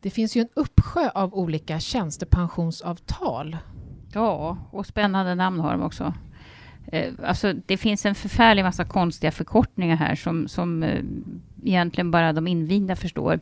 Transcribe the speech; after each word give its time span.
Det 0.00 0.10
finns 0.10 0.36
ju 0.36 0.40
en 0.40 0.48
uppsjö 0.54 1.10
av 1.14 1.34
olika 1.34 1.80
tjänstepensionsavtal. 1.80 3.56
Ja, 4.12 4.58
och 4.70 4.86
spännande 4.86 5.34
namn 5.34 5.60
har 5.60 5.72
de 5.72 5.82
också. 5.82 6.14
Eh, 6.92 7.12
alltså, 7.24 7.52
det 7.66 7.76
finns 7.76 8.06
en 8.06 8.14
förfärlig 8.14 8.62
massa 8.62 8.84
konstiga 8.84 9.30
förkortningar 9.30 9.96
här 9.96 10.14
som, 10.14 10.48
som 10.48 10.82
eh, 10.82 11.04
egentligen 11.64 12.10
bara 12.10 12.32
de 12.32 12.46
invigda 12.46 12.96
förstår. 12.96 13.40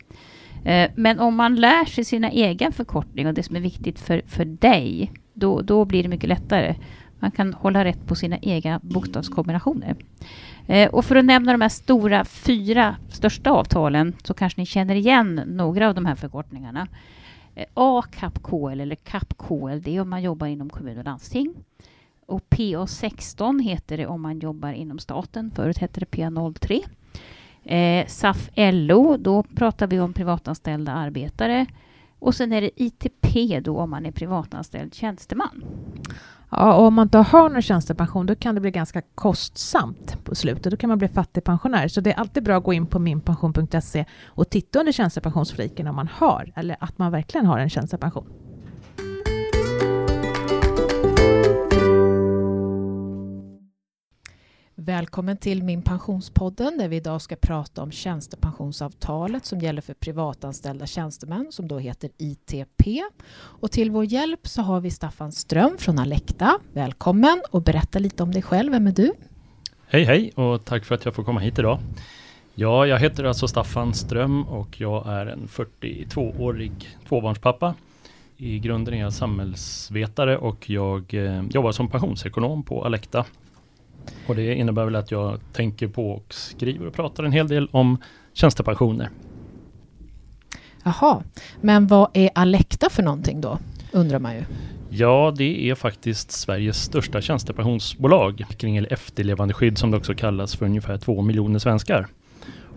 Eh, 0.65 0.91
men 0.95 1.19
om 1.19 1.35
man 1.35 1.55
lär 1.55 1.85
sig 1.85 2.03
sina 2.03 2.31
egna 2.31 2.71
förkortningar 2.71 3.29
och 3.29 3.35
det 3.35 3.43
som 3.43 3.55
är 3.55 3.59
viktigt 3.59 3.99
för, 3.99 4.21
för 4.27 4.45
dig, 4.45 5.11
då, 5.33 5.61
då 5.61 5.85
blir 5.85 6.03
det 6.03 6.09
mycket 6.09 6.29
lättare. 6.29 6.75
Man 7.19 7.31
kan 7.31 7.53
hålla 7.53 7.85
rätt 7.85 8.07
på 8.07 8.15
sina 8.15 8.37
egna 8.37 8.79
bokstavskombinationer. 8.83 9.95
Eh, 10.67 10.89
och 10.89 11.05
för 11.05 11.15
att 11.15 11.25
nämna 11.25 11.51
de 11.51 11.61
här 11.61 11.69
stora 11.69 12.25
fyra 12.25 12.95
största 13.09 13.51
avtalen 13.51 14.15
så 14.23 14.33
kanske 14.33 14.61
ni 14.61 14.65
känner 14.65 14.95
igen 14.95 15.41
några 15.45 15.87
av 15.87 15.95
de 15.95 16.05
här 16.05 16.15
förkortningarna. 16.15 16.87
Eh, 17.55 17.65
A 17.73 18.03
KAP-KL 18.11 18.81
eller 18.81 18.95
KAP-KL, 18.95 19.81
det 19.81 19.95
är 19.95 20.01
om 20.01 20.09
man 20.09 20.21
jobbar 20.21 20.47
inom 20.47 20.69
kommun 20.69 20.97
och 20.97 21.05
landsting. 21.05 21.53
Och 22.25 22.41
PA16 22.49 23.61
heter 23.61 23.97
det 23.97 24.07
om 24.07 24.21
man 24.21 24.39
jobbar 24.39 24.71
inom 24.71 24.99
staten. 24.99 25.51
Förut 25.55 25.77
hette 25.77 25.99
det 25.99 26.11
PA03. 26.11 26.83
Eh, 27.63 28.05
SAF-LO, 28.07 29.17
då 29.17 29.43
pratar 29.43 29.87
vi 29.87 29.99
om 29.99 30.13
privatanställda 30.13 30.91
arbetare. 30.91 31.65
Och 32.19 32.35
sen 32.35 32.53
är 32.53 32.61
det 32.61 32.83
ITP 32.83 33.59
då 33.59 33.79
om 33.79 33.89
man 33.89 34.05
är 34.05 34.11
privatanställd 34.11 34.93
tjänsteman. 34.93 35.63
Ja, 36.51 36.73
och 36.73 36.85
om 36.85 36.93
man 36.93 37.05
inte 37.05 37.17
har 37.17 37.49
någon 37.49 37.61
tjänstepension 37.61 38.25
då 38.25 38.35
kan 38.35 38.55
det 38.55 38.61
bli 38.61 38.71
ganska 38.71 39.01
kostsamt 39.15 40.23
på 40.23 40.35
slutet. 40.35 40.71
Då 40.71 40.77
kan 40.77 40.87
man 40.87 40.97
bli 40.97 41.07
fattigpensionär. 41.07 41.87
Så 41.87 42.01
det 42.01 42.11
är 42.11 42.19
alltid 42.19 42.43
bra 42.43 42.57
att 42.57 42.63
gå 42.63 42.73
in 42.73 42.85
på 42.85 42.99
minpension.se 42.99 44.05
och 44.27 44.49
titta 44.49 44.79
under 44.79 44.91
tjänstepensionsfliken 44.91 45.87
om 45.87 45.95
man 45.95 46.09
har, 46.13 46.51
eller 46.55 46.77
att 46.79 46.97
man 46.97 47.11
verkligen 47.11 47.45
har 47.45 47.59
en 47.59 47.69
tjänstepension. 47.69 48.48
Välkommen 54.89 55.37
till 55.37 55.63
Min 55.63 55.81
Pensionspodden 55.81 56.77
där 56.77 56.87
vi 56.87 56.95
idag 56.95 57.21
ska 57.21 57.35
prata 57.35 57.83
om 57.83 57.91
tjänstepensionsavtalet 57.91 59.45
som 59.45 59.59
gäller 59.59 59.81
för 59.81 59.93
privatanställda 59.93 60.85
tjänstemän 60.85 61.47
som 61.51 61.67
då 61.67 61.79
heter 61.79 62.09
ITP. 62.17 63.01
Och 63.33 63.71
till 63.71 63.91
vår 63.91 64.05
hjälp 64.05 64.47
så 64.47 64.61
har 64.61 64.79
vi 64.79 64.91
Staffan 64.91 65.31
Ström 65.31 65.77
från 65.77 65.99
Alekta. 65.99 66.59
Välkommen 66.73 67.41
och 67.51 67.61
berätta 67.61 67.99
lite 67.99 68.23
om 68.23 68.31
dig 68.31 68.41
själv. 68.41 68.71
Vem 68.71 68.87
är 68.87 68.91
du? 68.91 69.13
Hej 69.87 70.03
hej 70.03 70.31
och 70.35 70.65
tack 70.65 70.85
för 70.85 70.95
att 70.95 71.05
jag 71.05 71.13
får 71.13 71.23
komma 71.23 71.39
hit 71.39 71.59
idag. 71.59 71.79
Ja, 72.55 72.87
jag 72.87 72.99
heter 72.99 73.23
alltså 73.23 73.47
Staffan 73.47 73.93
Ström 73.93 74.43
och 74.43 74.81
jag 74.81 75.07
är 75.07 75.25
en 75.25 75.47
42-årig 75.47 76.97
tvåbarnspappa. 77.07 77.73
I 78.37 78.59
grunden 78.59 78.93
är 78.93 78.99
jag 78.99 79.13
samhällsvetare 79.13 80.37
och 80.37 80.69
jag 80.69 81.13
eh, 81.13 81.43
jobbar 81.49 81.71
som 81.71 81.87
pensionsekonom 81.87 82.63
på 82.63 82.85
Alekta 82.85 83.25
och 84.27 84.35
det 84.35 84.55
innebär 84.55 84.85
väl 84.85 84.95
att 84.95 85.11
jag 85.11 85.39
tänker 85.53 85.87
på 85.87 86.11
och 86.11 86.33
skriver 86.33 86.87
och 86.87 86.93
pratar 86.93 87.23
en 87.23 87.31
hel 87.31 87.47
del 87.47 87.69
om 87.71 87.97
tjänstepensioner. 88.33 89.09
Jaha, 90.83 91.23
men 91.61 91.87
vad 91.87 92.09
är 92.13 92.29
Alekta 92.35 92.89
för 92.89 93.03
någonting 93.03 93.41
då? 93.41 93.59
Undrar 93.91 94.19
man 94.19 94.35
ju. 94.35 94.43
Ja, 94.89 95.33
det 95.37 95.69
är 95.69 95.75
faktiskt 95.75 96.31
Sveriges 96.31 96.83
största 96.83 97.21
tjänstepensionsbolag 97.21 98.43
kring 98.57 98.77
eller 98.77 98.93
efterlevandeskydd 98.93 99.77
som 99.77 99.91
det 99.91 99.97
också 99.97 100.13
kallas 100.13 100.55
för 100.55 100.65
ungefär 100.65 100.97
två 100.97 101.21
miljoner 101.21 101.59
svenskar. 101.59 102.07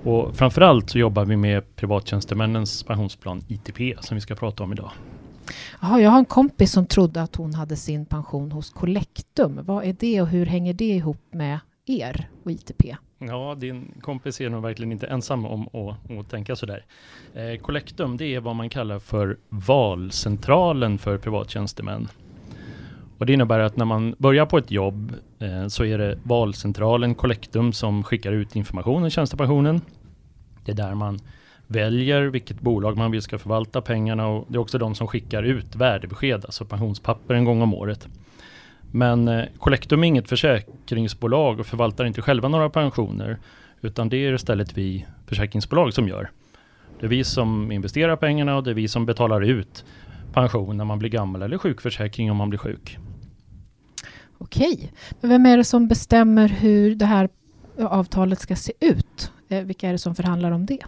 Och 0.03 0.37
framförallt 0.37 0.91
så 0.91 0.98
jobbar 0.98 1.25
vi 1.25 1.37
med 1.37 1.77
privattjänstemännens 1.77 2.83
pensionsplan 2.83 3.45
ITP 3.48 4.05
som 4.05 4.15
vi 4.15 4.20
ska 4.20 4.34
prata 4.34 4.65
om 4.65 4.73
idag. 4.73 4.91
Jaha, 5.81 6.01
jag 6.01 6.11
har 6.11 6.19
en 6.19 6.25
kompis 6.25 6.73
som 6.73 6.87
trodde 6.87 7.23
att 7.23 7.37
hon 7.37 7.55
hade 7.55 7.77
sin 7.77 8.07
pension 8.07 8.53
hos 8.53 8.71
Collectum. 8.71 9.61
Vad 9.65 9.84
är 9.84 9.97
det 9.99 10.21
och 10.21 10.28
hur 10.28 10.47
hänger 10.47 10.72
det 10.72 10.84
ihop 10.84 11.21
med 11.31 11.59
er 11.87 12.28
och 12.44 12.50
ITP? 12.50 12.97
Ja, 13.19 13.55
din 13.59 13.94
kompis 14.00 14.41
är 14.41 14.49
nog 14.49 14.62
verkligen 14.62 14.93
inte 14.93 15.06
ensam 15.06 15.47
om 15.47 15.69
att, 15.69 16.11
att 16.19 16.31
tänka 16.31 16.56
sådär. 16.56 16.84
Eh, 17.34 17.61
Collectum, 17.61 18.16
det 18.16 18.34
är 18.34 18.41
vad 18.41 18.56
man 18.56 18.69
kallar 18.69 18.99
för 18.99 19.39
valcentralen 19.49 20.99
för 20.99 21.19
privattjänstemän. 21.19 22.09
Och 23.19 23.27
det 23.27 23.33
innebär 23.33 23.59
att 23.59 23.77
när 23.77 23.84
man 23.84 24.15
börjar 24.19 24.47
på 24.47 24.59
ett 24.59 24.71
jobb 24.71 25.12
eh, 25.39 25.66
så 25.69 25.84
är 25.84 25.99
det 25.99 26.19
valcentralen 26.22 27.15
Collectum 27.15 27.72
som 27.72 28.03
skickar 28.03 28.33
ut 28.33 28.56
information 28.56 29.03
om 29.03 29.11
tjänstepensionen. 29.11 29.81
Det 30.65 30.72
är 30.72 30.77
där 30.77 30.95
man 30.95 31.19
väljer 31.72 32.22
vilket 32.22 32.60
bolag 32.60 32.97
man 32.97 33.10
vill 33.10 33.22
ska 33.22 33.38
förvalta 33.38 33.81
pengarna 33.81 34.27
och 34.27 34.47
det 34.49 34.56
är 34.56 34.60
också 34.60 34.78
de 34.78 34.94
som 34.94 35.06
skickar 35.06 35.43
ut 35.43 35.77
värdebesked, 35.77 36.44
alltså 36.44 36.65
pensionspapper 36.65 37.34
en 37.34 37.44
gång 37.44 37.62
om 37.62 37.75
året. 37.75 38.09
Men 38.91 39.28
eh, 39.28 39.44
Collectum 39.59 40.05
är 40.05 40.09
inget 40.09 40.28
försäkringsbolag 40.28 41.60
och 41.60 41.66
förvaltar 41.66 42.05
inte 42.05 42.22
själva 42.22 42.49
några 42.49 42.71
pensioner 42.71 43.38
utan 43.81 44.09
det 44.09 44.16
är 44.16 44.34
istället 44.34 44.78
vi 44.78 45.06
försäkringsbolag 45.27 45.94
som 45.94 46.09
gör. 46.09 46.31
Det 47.00 47.06
är 47.06 47.10
vi 47.10 47.25
som 47.25 47.72
investerar 47.72 48.16
pengarna 48.16 48.56
och 48.56 48.65
det 48.65 48.71
är 48.71 48.75
vi 48.75 48.89
som 48.89 49.06
betalar 49.06 49.41
ut 49.41 49.84
pension 50.33 50.77
när 50.77 50.84
man 50.84 50.99
blir 50.99 51.10
gammal 51.10 51.43
eller 51.43 51.59
sjukförsäkring 51.59 52.31
om 52.31 52.37
man 52.37 52.49
blir 52.49 52.59
sjuk. 52.59 52.99
Okej, 54.39 54.93
men 55.21 55.31
vem 55.31 55.47
är 55.47 55.56
det 55.56 55.65
som 55.65 55.89
bestämmer 55.89 56.49
hur 56.49 56.94
det 56.94 57.06
här 57.06 57.28
avtalet 57.78 58.41
ska 58.41 58.56
se 58.56 58.72
ut? 58.81 59.33
Eh, 59.49 59.65
vilka 59.65 59.89
är 59.89 59.93
det 59.93 59.99
som 59.99 60.15
förhandlar 60.15 60.50
om 60.50 60.66
det? 60.66 60.78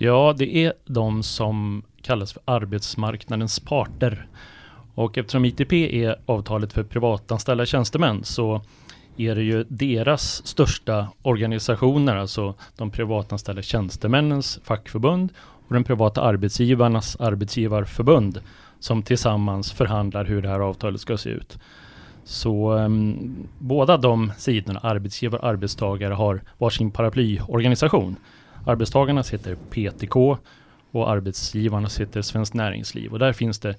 Ja, 0.00 0.34
det 0.38 0.56
är 0.56 0.72
de 0.86 1.22
som 1.22 1.82
kallas 2.02 2.32
för 2.32 2.42
arbetsmarknadens 2.44 3.60
parter. 3.60 4.26
Och 4.94 5.18
eftersom 5.18 5.44
ITP 5.44 5.72
är 5.72 6.16
avtalet 6.26 6.72
för 6.72 6.82
privatanställda 6.82 7.66
tjänstemän 7.66 8.24
så 8.24 8.62
är 9.16 9.34
det 9.34 9.42
ju 9.42 9.64
deras 9.68 10.46
största 10.46 11.08
organisationer, 11.22 12.16
alltså 12.16 12.54
de 12.76 12.90
privatanställda 12.90 13.62
tjänstemännens 13.62 14.60
fackförbund 14.64 15.32
och 15.68 15.74
den 15.74 15.84
privata 15.84 16.22
arbetsgivarnas 16.22 17.16
arbetsgivarförbund 17.16 18.40
som 18.80 19.02
tillsammans 19.02 19.72
förhandlar 19.72 20.24
hur 20.24 20.42
det 20.42 20.48
här 20.48 20.60
avtalet 20.60 21.00
ska 21.00 21.16
se 21.16 21.30
ut. 21.30 21.58
Så 22.24 22.72
um, 22.72 23.48
båda 23.58 23.96
de 23.96 24.32
sidorna, 24.38 24.80
arbetsgivare 24.82 25.40
och 25.40 25.48
arbetstagare, 25.48 26.14
har 26.14 26.40
varsin 26.58 26.90
paraplyorganisation. 26.90 28.16
Arbetstagarna 28.68 29.22
heter 29.32 29.56
PTK 29.70 30.38
och 30.90 31.10
arbetsgivarna 31.10 31.88
heter 31.98 32.22
Svenskt 32.22 32.54
Näringsliv. 32.54 33.12
Och 33.12 33.18
där 33.18 33.32
finns 33.32 33.58
det 33.58 33.74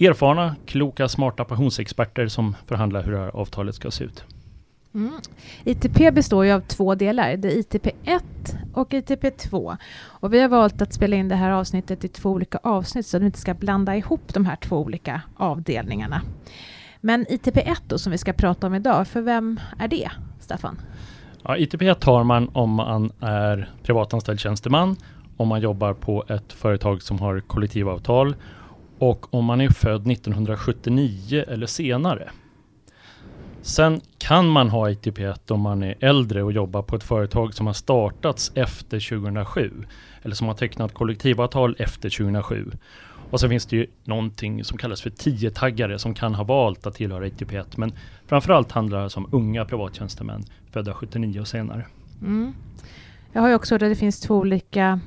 erfarna, 0.00 0.56
kloka, 0.66 1.08
smarta 1.08 1.44
pensionsexperter 1.44 2.28
som 2.28 2.56
förhandlar 2.66 3.02
hur 3.02 3.12
det 3.12 3.18
här 3.18 3.36
avtalet 3.36 3.74
ska 3.74 3.90
se 3.90 4.04
ut. 4.04 4.24
Mm. 4.94 5.12
ITP 5.64 6.14
består 6.14 6.44
ju 6.44 6.52
av 6.52 6.60
två 6.60 6.94
delar. 6.94 7.36
Det 7.36 7.52
är 7.52 7.58
ITP 7.58 7.86
1 8.04 8.24
och 8.74 8.94
ITP 8.94 9.38
2. 9.38 9.76
Och 10.02 10.34
vi 10.34 10.40
har 10.40 10.48
valt 10.48 10.82
att 10.82 10.92
spela 10.92 11.16
in 11.16 11.28
det 11.28 11.36
här 11.36 11.50
avsnittet 11.50 12.04
i 12.04 12.08
två 12.08 12.30
olika 12.30 12.58
avsnitt 12.62 13.06
så 13.06 13.16
att 13.16 13.22
vi 13.22 13.26
inte 13.26 13.38
ska 13.38 13.54
blanda 13.54 13.96
ihop 13.96 14.34
de 14.34 14.46
här 14.46 14.56
två 14.56 14.78
olika 14.78 15.22
avdelningarna. 15.36 16.22
Men 17.00 17.26
ITP 17.32 17.56
1 17.56 17.82
då, 17.86 17.98
som 17.98 18.12
vi 18.12 18.18
ska 18.18 18.32
prata 18.32 18.66
om 18.66 18.74
idag, 18.74 19.08
för 19.08 19.20
vem 19.20 19.60
är 19.78 19.88
det, 19.88 20.10
Staffan? 20.40 20.78
Ja, 21.46 21.56
ITP 21.56 22.00
tar 22.00 22.24
man 22.24 22.50
om 22.52 22.70
man 22.70 23.12
är 23.20 23.70
privatanställd 23.82 24.40
tjänsteman, 24.40 24.96
om 25.36 25.48
man 25.48 25.60
jobbar 25.60 25.94
på 25.94 26.24
ett 26.28 26.52
företag 26.52 27.02
som 27.02 27.18
har 27.18 27.40
kollektivavtal 27.40 28.34
och 28.98 29.34
om 29.34 29.44
man 29.44 29.60
är 29.60 29.68
född 29.68 30.10
1979 30.10 31.44
eller 31.48 31.66
senare. 31.66 32.30
Sen 33.62 34.00
kan 34.18 34.48
man 34.48 34.68
ha 34.68 34.88
ITP1 34.88 35.52
om 35.52 35.60
man 35.60 35.82
är 35.82 35.94
äldre 36.00 36.42
och 36.42 36.52
jobbar 36.52 36.82
på 36.82 36.96
ett 36.96 37.04
företag 37.04 37.54
som 37.54 37.66
har 37.66 37.74
startats 37.74 38.52
efter 38.54 39.08
2007 39.08 39.84
eller 40.22 40.34
som 40.34 40.46
har 40.46 40.54
tecknat 40.54 40.94
kollektivavtal 40.94 41.76
efter 41.78 42.10
2007. 42.10 42.70
Och 43.30 43.40
så 43.40 43.48
finns 43.48 43.66
det 43.66 43.76
ju 43.76 43.86
någonting 44.04 44.64
som 44.64 44.78
kallas 44.78 45.00
för 45.00 45.10
10-taggare 45.10 45.98
som 45.98 46.14
kan 46.14 46.34
ha 46.34 46.44
valt 46.44 46.86
att 46.86 46.94
tillhöra 46.94 47.26
ITP1 47.26 47.64
men 47.76 47.92
framförallt 48.26 48.72
handlar 48.72 49.02
det 49.02 49.16
om 49.16 49.28
unga 49.32 49.64
privattjänstemän 49.64 50.44
födda 50.70 50.94
79 50.94 51.40
och 51.40 51.48
senare. 51.48 51.86
Mm. 52.22 52.52
Jag 53.32 53.40
har 53.40 53.48
ju 53.48 53.54
också 53.54 53.74
hört 53.74 53.82
att 53.82 53.88
det 53.88 53.96
finns 53.96 54.20
två 54.20 54.36
olika 54.36 55.00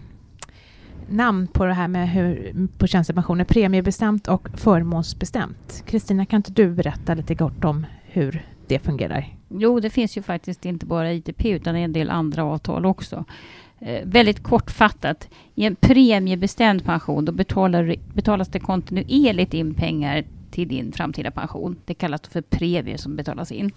namn 1.10 1.48
på 1.48 1.66
det 1.66 1.74
här 1.74 1.88
med 1.88 2.10
hur, 2.10 2.54
på 2.78 2.88
tjänstepensioner, 2.88 3.44
premiebestämt 3.44 4.28
och 4.28 4.50
förmånsbestämt. 4.54 5.84
Kristina, 5.86 6.26
kan 6.26 6.38
inte 6.38 6.52
du 6.52 6.70
berätta 6.70 7.14
lite 7.14 7.36
kort 7.36 7.66
om 7.66 7.86
hur 8.04 8.46
det 8.68 8.80
fungerar? 8.80 9.38
Jo, 9.50 9.80
det 9.80 9.90
finns 9.90 10.18
ju 10.18 10.22
faktiskt 10.22 10.66
inte 10.66 10.86
bara 10.86 11.14
ITP 11.14 11.46
utan 11.46 11.76
en 11.76 11.94
del 11.94 12.10
andra 12.10 12.44
avtal 12.44 12.86
också. 12.86 13.26
Eh, 13.80 14.06
väldigt 14.06 14.44
kortfattat, 14.44 15.30
i 15.56 15.66
en 15.66 15.76
premiebestämd 15.76 16.86
pension 16.86 17.26
då 17.26 17.32
betalar, 17.32 17.96
betalas 18.14 18.48
det 18.48 18.60
kontinuerligt 18.60 19.54
in 19.54 19.74
pengar 19.74 20.24
till 20.52 20.68
din 20.68 20.92
framtida 20.92 21.32
pension. 21.32 21.76
Det 21.86 21.94
kallas 21.94 22.22
för 22.22 22.42
premier 22.42 22.98
som 22.98 23.16
betalas 23.16 23.52
in. 23.52 23.72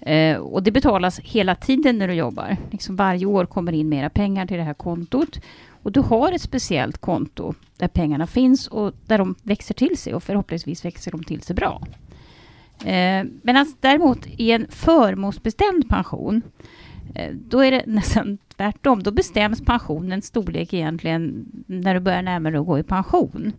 Eh, 0.00 0.36
och 0.36 0.62
det 0.62 0.70
betalas 0.70 1.20
hela 1.20 1.54
tiden 1.54 1.98
när 1.98 2.08
du 2.08 2.14
jobbar. 2.14 2.56
Liksom 2.70 2.96
varje 2.96 3.26
år 3.26 3.46
kommer 3.46 3.72
in 3.72 3.88
mera 3.88 4.10
pengar 4.10 4.46
till 4.46 4.56
det 4.56 4.62
här 4.62 4.74
kontot. 4.74 5.40
Och 5.82 5.92
du 5.92 6.00
har 6.00 6.32
ett 6.32 6.42
speciellt 6.42 6.98
konto 6.98 7.54
där 7.76 7.88
pengarna 7.88 8.26
finns 8.26 8.68
och 8.68 8.92
där 9.06 9.18
de 9.18 9.34
växer 9.42 9.74
till 9.74 9.98
sig 9.98 10.14
och 10.14 10.22
förhoppningsvis 10.22 10.84
växer 10.84 11.10
de 11.10 11.24
till 11.24 11.42
sig 11.42 11.56
bra. 11.56 11.82
Eh, 12.84 13.24
Medan 13.42 13.74
däremot 13.80 14.26
i 14.26 14.50
en 14.52 14.66
förmånsbestämd 14.70 15.88
pension, 15.88 16.42
Eh, 17.14 17.34
då 17.34 17.60
är 17.60 17.70
det 17.70 17.82
nästan 17.86 18.38
tvärtom. 18.56 19.02
Då 19.02 19.10
bestäms 19.10 19.64
pensionens 19.64 20.26
storlek 20.26 20.74
egentligen 20.74 21.46
när 21.66 21.94
du 21.94 22.00
börjar 22.00 22.22
närma 22.22 22.50
dig 22.50 22.60
att 22.60 22.66
gå 22.66 22.78
i 22.78 22.82
pension. 22.82 23.52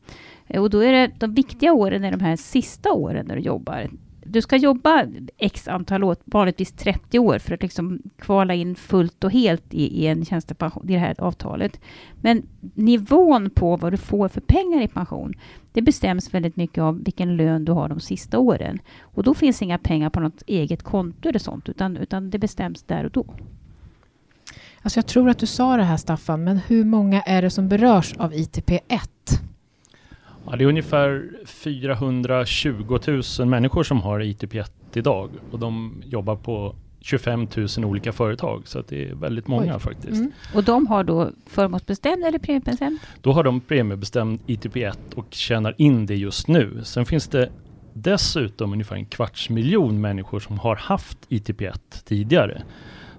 Eh, 0.47 0.61
och 0.61 0.69
då 0.69 0.79
är 0.79 0.91
det 0.91 1.11
de 1.19 1.33
viktiga 1.33 1.73
åren 1.73 2.03
är 2.03 2.11
de 2.11 2.19
här 2.19 2.35
sista 2.35 2.91
åren 2.91 3.25
när 3.25 3.35
du 3.35 3.41
jobbar. 3.41 3.89
Du 4.25 4.41
ska 4.41 4.55
jobba 4.55 5.07
x 5.37 5.67
antal 5.67 6.03
år, 6.03 6.15
vanligtvis 6.25 6.71
30 6.71 7.19
år, 7.19 7.39
för 7.39 7.53
att 7.53 7.61
liksom 7.61 8.01
kvala 8.17 8.53
in 8.53 8.75
fullt 8.75 9.23
och 9.23 9.31
helt 9.31 9.73
i, 9.73 10.03
i 10.03 10.07
en 10.07 10.25
tjänstepension, 10.25 10.89
i 10.89 10.93
det 10.93 10.99
här 10.99 11.15
avtalet. 11.17 11.79
Men 12.21 12.43
nivån 12.73 13.49
på 13.49 13.75
vad 13.77 13.93
du 13.93 13.97
får 13.97 14.27
för 14.27 14.41
pengar 14.41 14.81
i 14.81 14.87
pension, 14.87 15.33
det 15.73 15.81
bestäms 15.81 16.33
väldigt 16.33 16.55
mycket 16.55 16.81
av 16.81 17.03
vilken 17.03 17.37
lön 17.37 17.65
du 17.65 17.71
har 17.71 17.89
de 17.89 17.99
sista 17.99 18.39
åren. 18.39 18.79
Och 19.01 19.23
då 19.23 19.33
finns 19.33 19.61
inga 19.61 19.77
pengar 19.77 20.09
på 20.09 20.19
något 20.19 20.43
eget 20.47 20.83
konto 20.83 21.29
eller 21.29 21.39
sånt, 21.39 21.69
utan, 21.69 21.97
utan 21.97 22.29
det 22.29 22.39
bestäms 22.39 22.83
där 22.83 23.03
och 23.03 23.11
då. 23.11 23.25
Alltså 24.81 24.97
jag 24.97 25.07
tror 25.07 25.29
att 25.29 25.39
du 25.39 25.45
sa 25.45 25.77
det 25.77 25.83
här 25.83 25.97
Staffan, 25.97 26.43
men 26.43 26.57
hur 26.57 26.85
många 26.85 27.21
är 27.21 27.41
det 27.41 27.49
som 27.49 27.67
berörs 27.67 28.13
av 28.17 28.33
ITP 28.33 28.71
1? 28.71 28.81
Ja, 30.45 30.55
det 30.55 30.63
är 30.63 30.67
ungefär 30.67 31.29
420 31.45 32.99
000 33.39 33.47
människor 33.47 33.83
som 33.83 34.01
har 34.01 34.19
ITP1 34.19 34.69
idag 34.93 35.29
och 35.51 35.59
de 35.59 36.01
jobbar 36.05 36.35
på 36.35 36.75
25 37.01 37.47
000 37.77 37.85
olika 37.85 38.11
företag 38.11 38.67
så 38.67 38.83
det 38.87 39.09
är 39.09 39.15
väldigt 39.15 39.47
många 39.47 39.73
Oj. 39.73 39.79
faktiskt. 39.79 40.19
Mm. 40.19 40.31
Och 40.55 40.63
de 40.63 40.87
har 40.87 41.03
då 41.03 41.31
förmånsbestämd 41.47 42.23
eller 42.23 42.39
premiebestämd? 42.39 42.99
Då 43.21 43.31
har 43.31 43.43
de 43.43 43.61
premiebestämd 43.61 44.39
ITP1 44.47 44.97
och 45.15 45.27
tjänar 45.29 45.75
in 45.77 46.05
det 46.05 46.15
just 46.15 46.47
nu. 46.47 46.81
Sen 46.83 47.05
finns 47.05 47.27
det 47.27 47.49
dessutom 47.93 48.73
ungefär 48.73 48.95
en 48.95 49.05
kvarts 49.05 49.49
miljon 49.49 50.01
människor 50.01 50.39
som 50.39 50.59
har 50.59 50.75
haft 50.75 51.17
ITP1 51.29 52.03
tidigare. 52.05 52.61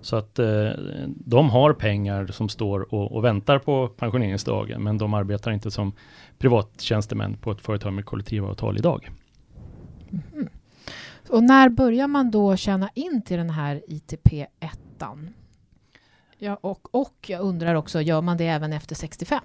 Så 0.03 0.17
att 0.17 0.39
eh, 0.39 0.71
de 1.07 1.51
har 1.51 1.73
pengar 1.73 2.27
som 2.27 2.49
står 2.49 2.95
och, 2.95 3.13
och, 3.13 3.25
väntar 3.25 3.59
på 3.59 3.89
pensioneringsdagen, 3.89 4.83
men 4.83 4.99
de 4.99 5.15
arbetar 5.15 5.51
inte 5.51 5.71
som 5.71 5.93
privattjänstemän 6.39 7.37
på 7.37 7.51
ett 7.51 7.61
företag 7.61 7.93
med 7.93 8.05
kollektivavtal 8.05 8.79
idag. 8.79 9.11
Mm. 10.33 10.49
Och 11.29 11.43
när 11.43 11.69
börjar 11.69 12.09
man 12.09 12.31
då 12.31 12.57
tjäna 12.57 12.91
in 12.95 13.23
till 13.23 13.37
den 13.37 13.51
här 13.51 13.83
ITP 13.89 14.33
1? 14.61 14.81
Ja, 16.39 16.59
och, 16.61 16.95
och 16.95 17.17
jag 17.27 17.41
undrar 17.41 17.75
också, 17.75 18.01
gör 18.01 18.23
man 18.23 18.37
det 18.37 18.47
även 18.47 18.73
efter 18.73 18.95
65? 18.95 19.41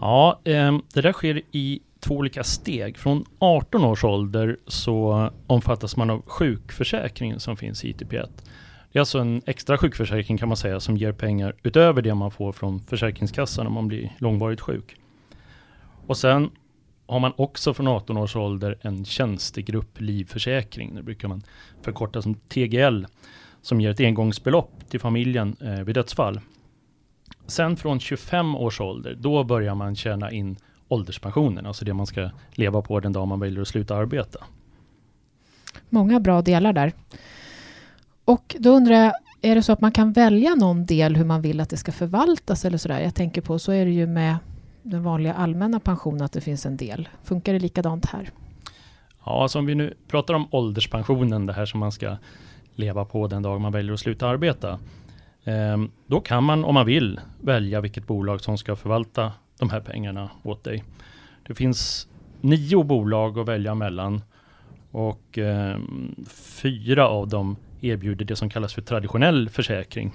Ja, 0.00 0.40
eh, 0.44 0.78
det 0.94 1.00
där 1.00 1.12
sker 1.12 1.42
i 1.52 1.80
två 2.00 2.14
olika 2.14 2.44
steg. 2.44 2.98
Från 2.98 3.24
18 3.38 3.84
års 3.84 4.04
ålder 4.04 4.56
så 4.66 5.30
omfattas 5.46 5.96
man 5.96 6.10
av 6.10 6.22
sjukförsäkringen 6.26 7.40
som 7.40 7.56
finns 7.56 7.84
i 7.84 7.92
ITP1. 7.92 8.28
Det 8.96 8.98
är 8.98 9.02
alltså 9.02 9.18
en 9.18 9.42
extra 9.46 9.78
sjukförsäkring 9.78 10.38
kan 10.38 10.48
man 10.48 10.56
säga 10.56 10.80
som 10.80 10.96
ger 10.96 11.12
pengar 11.12 11.54
utöver 11.62 12.02
det 12.02 12.14
man 12.14 12.30
får 12.30 12.52
från 12.52 12.80
Försäkringskassan 12.80 13.66
om 13.66 13.72
man 13.72 13.88
blir 13.88 14.16
långvarigt 14.18 14.60
sjuk. 14.60 14.96
Och 16.06 16.16
sen 16.16 16.50
har 17.06 17.20
man 17.20 17.32
också 17.36 17.74
från 17.74 17.88
18 17.88 18.16
års 18.16 18.36
ålder 18.36 18.78
en 18.80 19.04
tjänstegrupp 19.04 20.00
livförsäkring. 20.00 20.94
Det 20.94 21.02
brukar 21.02 21.28
man 21.28 21.42
förkorta 21.82 22.22
som 22.22 22.34
TGL 22.34 23.06
som 23.62 23.80
ger 23.80 23.90
ett 23.90 24.00
engångsbelopp 24.00 24.90
till 24.90 25.00
familjen 25.00 25.56
eh, 25.60 25.84
vid 25.84 25.94
dödsfall. 25.94 26.40
Sen 27.46 27.76
från 27.76 28.00
25 28.00 28.54
års 28.54 28.80
ålder, 28.80 29.16
då 29.20 29.44
börjar 29.44 29.74
man 29.74 29.96
tjäna 29.96 30.30
in 30.30 30.56
ålderspensionen, 30.88 31.66
alltså 31.66 31.84
det 31.84 31.94
man 31.94 32.06
ska 32.06 32.30
leva 32.50 32.82
på 32.82 33.00
den 33.00 33.12
dag 33.12 33.28
man 33.28 33.40
väljer 33.40 33.62
att 33.62 33.68
sluta 33.68 33.96
arbeta. 33.96 34.44
Många 35.88 36.20
bra 36.20 36.42
delar 36.42 36.72
där. 36.72 36.92
Och 38.26 38.56
då 38.58 38.70
undrar 38.70 38.94
jag, 38.94 39.12
är 39.42 39.54
det 39.54 39.62
så 39.62 39.72
att 39.72 39.80
man 39.80 39.92
kan 39.92 40.12
välja 40.12 40.54
någon 40.54 40.86
del 40.86 41.16
hur 41.16 41.24
man 41.24 41.42
vill 41.42 41.60
att 41.60 41.70
det 41.70 41.76
ska 41.76 41.92
förvaltas 41.92 42.64
eller 42.64 42.78
sådär? 42.78 43.00
Jag 43.00 43.14
tänker 43.14 43.40
på, 43.40 43.58
så 43.58 43.72
är 43.72 43.84
det 43.84 43.90
ju 43.90 44.06
med 44.06 44.36
den 44.82 45.02
vanliga 45.02 45.34
allmänna 45.34 45.80
pensionen 45.80 46.22
att 46.22 46.32
det 46.32 46.40
finns 46.40 46.66
en 46.66 46.76
del. 46.76 47.08
Funkar 47.24 47.52
det 47.52 47.58
likadant 47.58 48.06
här? 48.06 48.30
Ja, 49.24 49.42
alltså 49.42 49.58
om 49.58 49.66
vi 49.66 49.74
nu 49.74 49.94
pratar 50.08 50.34
om 50.34 50.48
ålderspensionen, 50.50 51.46
det 51.46 51.52
här 51.52 51.66
som 51.66 51.80
man 51.80 51.92
ska 51.92 52.16
leva 52.74 53.04
på 53.04 53.26
den 53.26 53.42
dag 53.42 53.60
man 53.60 53.72
väljer 53.72 53.92
att 53.92 54.00
sluta 54.00 54.28
arbeta. 54.28 54.78
Ehm, 55.44 55.90
då 56.06 56.20
kan 56.20 56.44
man 56.44 56.64
om 56.64 56.74
man 56.74 56.86
vill 56.86 57.20
välja 57.40 57.80
vilket 57.80 58.06
bolag 58.06 58.40
som 58.40 58.58
ska 58.58 58.76
förvalta 58.76 59.32
de 59.58 59.70
här 59.70 59.80
pengarna 59.80 60.30
åt 60.42 60.64
dig. 60.64 60.84
Det 61.46 61.54
finns 61.54 62.08
nio 62.40 62.84
bolag 62.84 63.38
att 63.38 63.48
välja 63.48 63.74
mellan 63.74 64.22
och 64.90 65.38
ehm, 65.38 66.14
fyra 66.28 67.08
av 67.08 67.28
dem 67.28 67.56
erbjuder 67.88 68.24
det 68.24 68.36
som 68.36 68.50
kallas 68.50 68.74
för 68.74 68.82
traditionell 68.82 69.48
försäkring. 69.48 70.12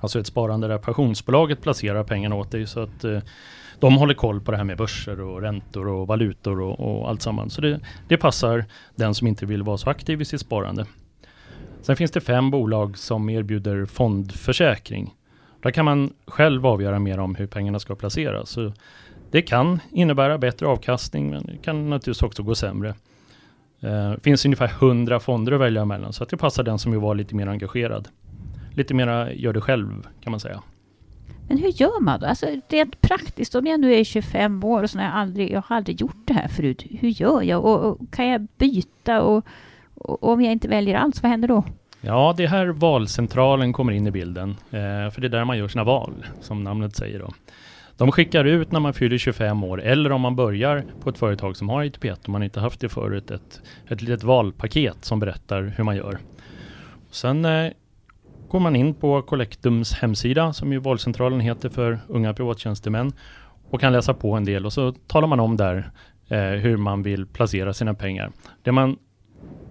Alltså 0.00 0.20
ett 0.20 0.26
sparande 0.26 0.68
där 0.68 0.78
pensionsbolaget 0.78 1.62
placerar 1.62 2.04
pengarna 2.04 2.34
åt 2.34 2.50
dig 2.50 2.66
så 2.66 2.80
att 2.80 3.04
eh, 3.04 3.18
de 3.80 3.96
håller 3.96 4.14
koll 4.14 4.40
på 4.40 4.50
det 4.50 4.56
här 4.56 4.64
med 4.64 4.76
börser 4.76 5.20
och 5.20 5.40
räntor 5.40 5.88
och 5.88 6.06
valutor 6.06 6.60
och, 6.60 6.80
och 6.80 7.08
allt 7.08 7.22
samman. 7.22 7.50
Så 7.50 7.60
det, 7.60 7.80
det 8.08 8.16
passar 8.16 8.64
den 8.94 9.14
som 9.14 9.26
inte 9.26 9.46
vill 9.46 9.62
vara 9.62 9.78
så 9.78 9.90
aktiv 9.90 10.20
i 10.20 10.24
sitt 10.24 10.40
sparande. 10.40 10.86
Sen 11.82 11.96
finns 11.96 12.10
det 12.10 12.20
fem 12.20 12.50
bolag 12.50 12.98
som 12.98 13.28
erbjuder 13.28 13.86
fondförsäkring. 13.86 15.14
Där 15.62 15.70
kan 15.70 15.84
man 15.84 16.12
själv 16.26 16.66
avgöra 16.66 16.98
mer 16.98 17.18
om 17.18 17.34
hur 17.34 17.46
pengarna 17.46 17.78
ska 17.78 17.94
placeras. 17.94 18.50
Så 18.50 18.72
det 19.30 19.42
kan 19.42 19.80
innebära 19.92 20.38
bättre 20.38 20.66
avkastning 20.66 21.30
men 21.30 21.46
det 21.46 21.56
kan 21.62 21.90
naturligtvis 21.90 22.22
också 22.22 22.42
gå 22.42 22.54
sämre. 22.54 22.94
Det 23.80 24.10
uh, 24.10 24.16
finns 24.22 24.44
ungefär 24.44 24.72
100 24.80 25.20
fonder 25.20 25.52
att 25.52 25.60
välja 25.60 25.84
mellan 25.84 26.12
så 26.12 26.22
att 26.22 26.28
det 26.28 26.36
passar 26.36 26.62
den 26.62 26.78
som 26.78 26.92
vill 26.92 27.00
vara 27.00 27.14
lite 27.14 27.34
mer 27.34 27.46
engagerad. 27.46 28.08
Lite 28.74 28.94
mera 28.94 29.32
gör 29.32 29.52
det 29.52 29.60
själv 29.60 30.06
kan 30.20 30.30
man 30.30 30.40
säga. 30.40 30.62
Men 31.48 31.58
hur 31.58 31.80
gör 31.80 32.00
man 32.00 32.20
då? 32.20 32.26
Alltså 32.26 32.46
rent 32.68 33.00
praktiskt, 33.00 33.54
om 33.54 33.66
jag 33.66 33.80
nu 33.80 33.94
är 33.94 34.04
25 34.04 34.64
år 34.64 34.82
och 34.82 34.90
så 34.90 34.98
har 34.98 35.04
jag, 35.04 35.14
aldrig, 35.14 35.50
jag 35.50 35.62
har 35.66 35.76
aldrig 35.76 36.00
gjort 36.00 36.22
det 36.24 36.34
här 36.34 36.48
förut. 36.48 36.84
Hur 36.90 37.08
gör 37.08 37.42
jag? 37.42 37.64
Och, 37.64 37.84
och 37.84 37.98
kan 38.12 38.28
jag 38.28 38.46
byta? 38.58 39.22
Och, 39.22 39.44
och, 39.94 40.22
om 40.22 40.42
jag 40.42 40.52
inte 40.52 40.68
väljer 40.68 40.96
alls, 40.96 41.22
vad 41.22 41.30
händer 41.30 41.48
då? 41.48 41.64
Ja, 42.00 42.34
det 42.36 42.44
är 42.44 42.48
här 42.48 42.66
valcentralen 42.66 43.72
kommer 43.72 43.92
in 43.92 44.06
i 44.06 44.10
bilden. 44.10 44.50
Eh, 44.50 45.10
för 45.10 45.20
det 45.20 45.26
är 45.26 45.28
där 45.28 45.44
man 45.44 45.58
gör 45.58 45.68
sina 45.68 45.84
val, 45.84 46.26
som 46.40 46.64
namnet 46.64 46.96
säger. 46.96 47.18
Då. 47.18 47.30
De 48.00 48.12
skickar 48.12 48.44
ut 48.44 48.72
när 48.72 48.80
man 48.80 48.94
fyller 48.94 49.18
25 49.18 49.64
år 49.64 49.82
eller 49.82 50.12
om 50.12 50.20
man 50.20 50.36
börjar 50.36 50.84
på 51.00 51.10
ett 51.10 51.18
företag 51.18 51.56
som 51.56 51.68
har 51.68 51.84
ITP1 51.84 52.16
och 52.22 52.28
man 52.28 52.42
inte 52.42 52.60
haft 52.60 52.80
det 52.80 52.88
förut, 52.88 53.30
ett, 53.30 53.62
ett 53.88 54.02
litet 54.02 54.22
valpaket 54.22 55.04
som 55.04 55.20
berättar 55.20 55.62
hur 55.62 55.84
man 55.84 55.96
gör. 55.96 56.18
Sen 57.10 57.44
eh, 57.44 57.72
går 58.48 58.60
man 58.60 58.76
in 58.76 58.94
på 58.94 59.22
Collectums 59.22 59.92
hemsida 59.92 60.52
som 60.52 60.72
ju 60.72 60.78
valcentralen 60.78 61.40
heter 61.40 61.68
för 61.68 62.00
unga 62.08 62.34
privattjänstemän 62.34 63.12
och 63.70 63.80
kan 63.80 63.92
läsa 63.92 64.14
på 64.14 64.32
en 64.32 64.44
del 64.44 64.66
och 64.66 64.72
så 64.72 64.92
talar 64.92 65.28
man 65.28 65.40
om 65.40 65.56
där 65.56 65.90
eh, 66.28 66.38
hur 66.40 66.76
man 66.76 67.02
vill 67.02 67.26
placera 67.26 67.72
sina 67.72 67.94
pengar. 67.94 68.32
Det 68.62 68.72
man 68.72 68.98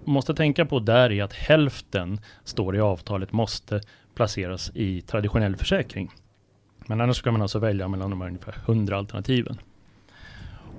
måste 0.05 0.33
tänka 0.33 0.65
på 0.65 0.79
där 0.79 1.12
är 1.12 1.24
att 1.24 1.33
hälften, 1.33 2.19
står 2.43 2.75
i 2.75 2.79
avtalet, 2.79 3.31
måste 3.31 3.81
placeras 4.15 4.71
i 4.75 5.01
traditionell 5.01 5.55
försäkring. 5.55 6.12
Men 6.89 7.01
annars 7.01 7.22
kan 7.22 7.34
man 7.34 7.41
alltså 7.41 7.60
välja 7.60 7.88
mellan 7.88 8.10
de 8.10 8.22
här 8.22 8.27
ungefär 8.27 8.55
100 8.65 8.98
alternativen. 8.98 9.58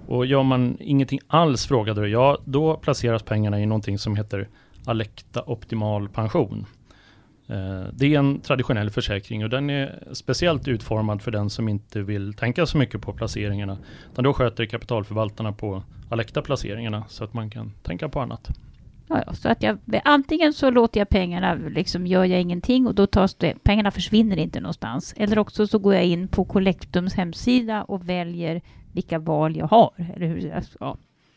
Och 0.06 0.26
gör 0.26 0.42
man 0.42 0.76
ingenting 0.80 1.20
alls 1.26 1.66
frågade 1.66 2.00
du, 2.00 2.08
ja 2.08 2.38
då 2.44 2.76
placeras 2.76 3.22
pengarna 3.22 3.60
i 3.60 3.66
någonting 3.66 3.98
som 3.98 4.16
heter 4.16 4.48
Alecta 4.84 5.42
Optimal 5.46 6.08
Pension. 6.08 6.66
Eh, 7.48 7.84
det 7.92 8.14
är 8.14 8.18
en 8.18 8.40
traditionell 8.40 8.90
försäkring 8.90 9.44
och 9.44 9.50
den 9.50 9.70
är 9.70 10.08
speciellt 10.12 10.68
utformad 10.68 11.22
för 11.22 11.30
den 11.30 11.50
som 11.50 11.68
inte 11.68 12.02
vill 12.02 12.34
tänka 12.34 12.66
så 12.66 12.78
mycket 12.78 13.00
på 13.00 13.12
placeringarna. 13.12 13.78
Utan 14.12 14.24
då 14.24 14.32
sköter 14.32 14.66
kapitalförvaltarna 14.66 15.52
på 15.52 15.82
Alecta 16.08 16.42
placeringarna 16.42 17.04
så 17.08 17.24
att 17.24 17.34
man 17.34 17.50
kan 17.50 17.72
tänka 17.82 18.08
på 18.08 18.20
annat. 18.20 18.50
Ja, 19.10 19.34
så 19.34 19.48
att 19.48 19.62
jag, 19.62 19.78
antingen 20.04 20.52
så 20.52 20.70
låter 20.70 21.00
jag 21.00 21.08
pengarna, 21.08 21.54
liksom 21.54 22.06
gör 22.06 22.24
jag 22.24 22.40
ingenting 22.40 22.86
och 22.86 22.94
då 22.94 23.06
tas 23.06 23.34
det, 23.34 23.54
pengarna 23.62 23.90
försvinner 23.90 24.36
inte 24.36 24.60
någonstans. 24.60 25.14
Eller 25.16 25.38
också 25.38 25.66
så 25.66 25.78
går 25.78 25.94
jag 25.94 26.04
in 26.04 26.28
på 26.28 26.44
Collectums 26.44 27.14
hemsida 27.14 27.82
och 27.82 28.08
väljer 28.08 28.60
vilka 28.92 29.18
val 29.18 29.56
jag 29.56 29.66
har. 29.66 29.90
Eller 30.14 30.26
hur? 30.26 30.62
Ja. 30.80 30.96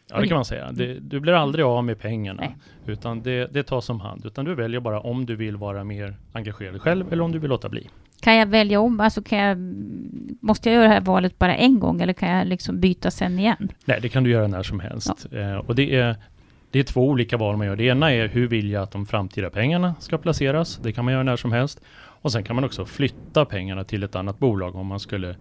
Ja, 0.09 0.19
det 0.21 0.27
kan 0.27 0.35
man 0.35 0.45
säga. 0.45 0.71
Det, 0.71 0.99
du 0.99 1.19
blir 1.19 1.33
aldrig 1.33 1.65
av 1.65 1.83
med 1.83 1.99
pengarna. 1.99 2.41
Nej. 2.41 2.55
Utan 2.85 3.21
det, 3.21 3.53
det 3.53 3.63
tas 3.63 3.89
om 3.89 3.99
hand. 3.99 4.25
Utan 4.25 4.45
du 4.45 4.55
väljer 4.55 4.79
bara 4.79 4.99
om 4.99 5.25
du 5.25 5.35
vill 5.35 5.57
vara 5.57 5.83
mer 5.83 6.15
engagerad 6.33 6.81
själv 6.81 7.13
eller 7.13 7.23
om 7.23 7.31
du 7.31 7.39
vill 7.39 7.49
låta 7.49 7.69
bli. 7.69 7.89
Kan 8.21 8.35
jag 8.35 8.45
välja 8.45 8.79
om? 8.79 8.99
Alltså 8.99 9.21
kan 9.23 9.39
jag, 9.39 9.57
måste 10.41 10.69
jag 10.69 10.75
göra 10.75 10.87
det 10.87 10.93
här 10.93 11.01
valet 11.01 11.39
bara 11.39 11.55
en 11.55 11.79
gång 11.79 12.01
eller 12.01 12.13
kan 12.13 12.29
jag 12.29 12.47
liksom 12.47 12.79
byta 12.79 13.11
sen 13.11 13.39
igen? 13.39 13.71
Nej, 13.85 13.99
det 14.01 14.09
kan 14.09 14.23
du 14.23 14.29
göra 14.29 14.47
när 14.47 14.63
som 14.63 14.79
helst. 14.79 15.27
Ja. 15.31 15.39
Eh, 15.39 15.57
och 15.57 15.75
det 15.75 15.95
är, 15.95 16.15
det 16.73 16.79
är 16.79 16.83
två 16.83 17.09
olika 17.09 17.37
val 17.37 17.57
man 17.57 17.67
gör. 17.67 17.75
Det 17.75 17.83
ena 17.83 18.11
är 18.11 18.27
hur 18.27 18.47
vill 18.47 18.71
jag 18.71 18.83
att 18.83 18.91
de 18.91 19.05
framtida 19.05 19.49
pengarna 19.49 19.95
ska 19.99 20.17
placeras? 20.17 20.79
Det 20.83 20.93
kan 20.93 21.05
man 21.05 21.13
göra 21.13 21.23
när 21.23 21.35
som 21.35 21.51
helst. 21.51 21.81
Och 21.95 22.31
sen 22.31 22.43
kan 22.43 22.55
man 22.55 22.65
också 22.65 22.85
flytta 22.85 23.45
pengarna 23.45 23.83
till 23.83 24.03
ett 24.03 24.15
annat 24.15 24.39
bolag 24.39 24.75
om 24.75 24.87
man 24.87 24.99
skulle 24.99 25.35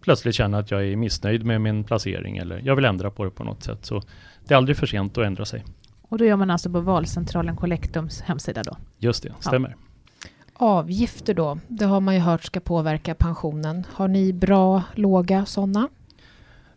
plötsligt 0.00 0.34
känna 0.34 0.58
att 0.58 0.70
jag 0.70 0.84
är 0.84 0.96
missnöjd 0.96 1.44
med 1.44 1.60
min 1.60 1.84
placering 1.84 2.36
eller 2.36 2.60
jag 2.64 2.76
vill 2.76 2.84
ändra 2.84 3.10
på 3.10 3.24
det 3.24 3.30
på 3.30 3.44
något 3.44 3.62
sätt. 3.62 3.84
Så 3.84 4.02
det 4.46 4.54
är 4.54 4.58
aldrig 4.58 4.76
för 4.76 4.86
sent 4.86 5.18
att 5.18 5.24
ändra 5.24 5.44
sig. 5.44 5.64
Och 6.08 6.18
då 6.18 6.24
gör 6.24 6.36
man 6.36 6.50
alltså 6.50 6.70
på 6.70 6.80
valcentralen 6.80 7.56
Collectums 7.56 8.20
hemsida 8.20 8.62
då? 8.62 8.76
Just 8.98 9.22
det, 9.22 9.32
stämmer. 9.40 9.76
Ja. 10.18 10.26
Avgifter 10.54 11.34
då, 11.34 11.58
det 11.68 11.84
har 11.84 12.00
man 12.00 12.14
ju 12.14 12.20
hört 12.20 12.44
ska 12.44 12.60
påverka 12.60 13.14
pensionen. 13.14 13.86
Har 13.92 14.08
ni 14.08 14.32
bra, 14.32 14.82
låga 14.94 15.46
sådana? 15.46 15.88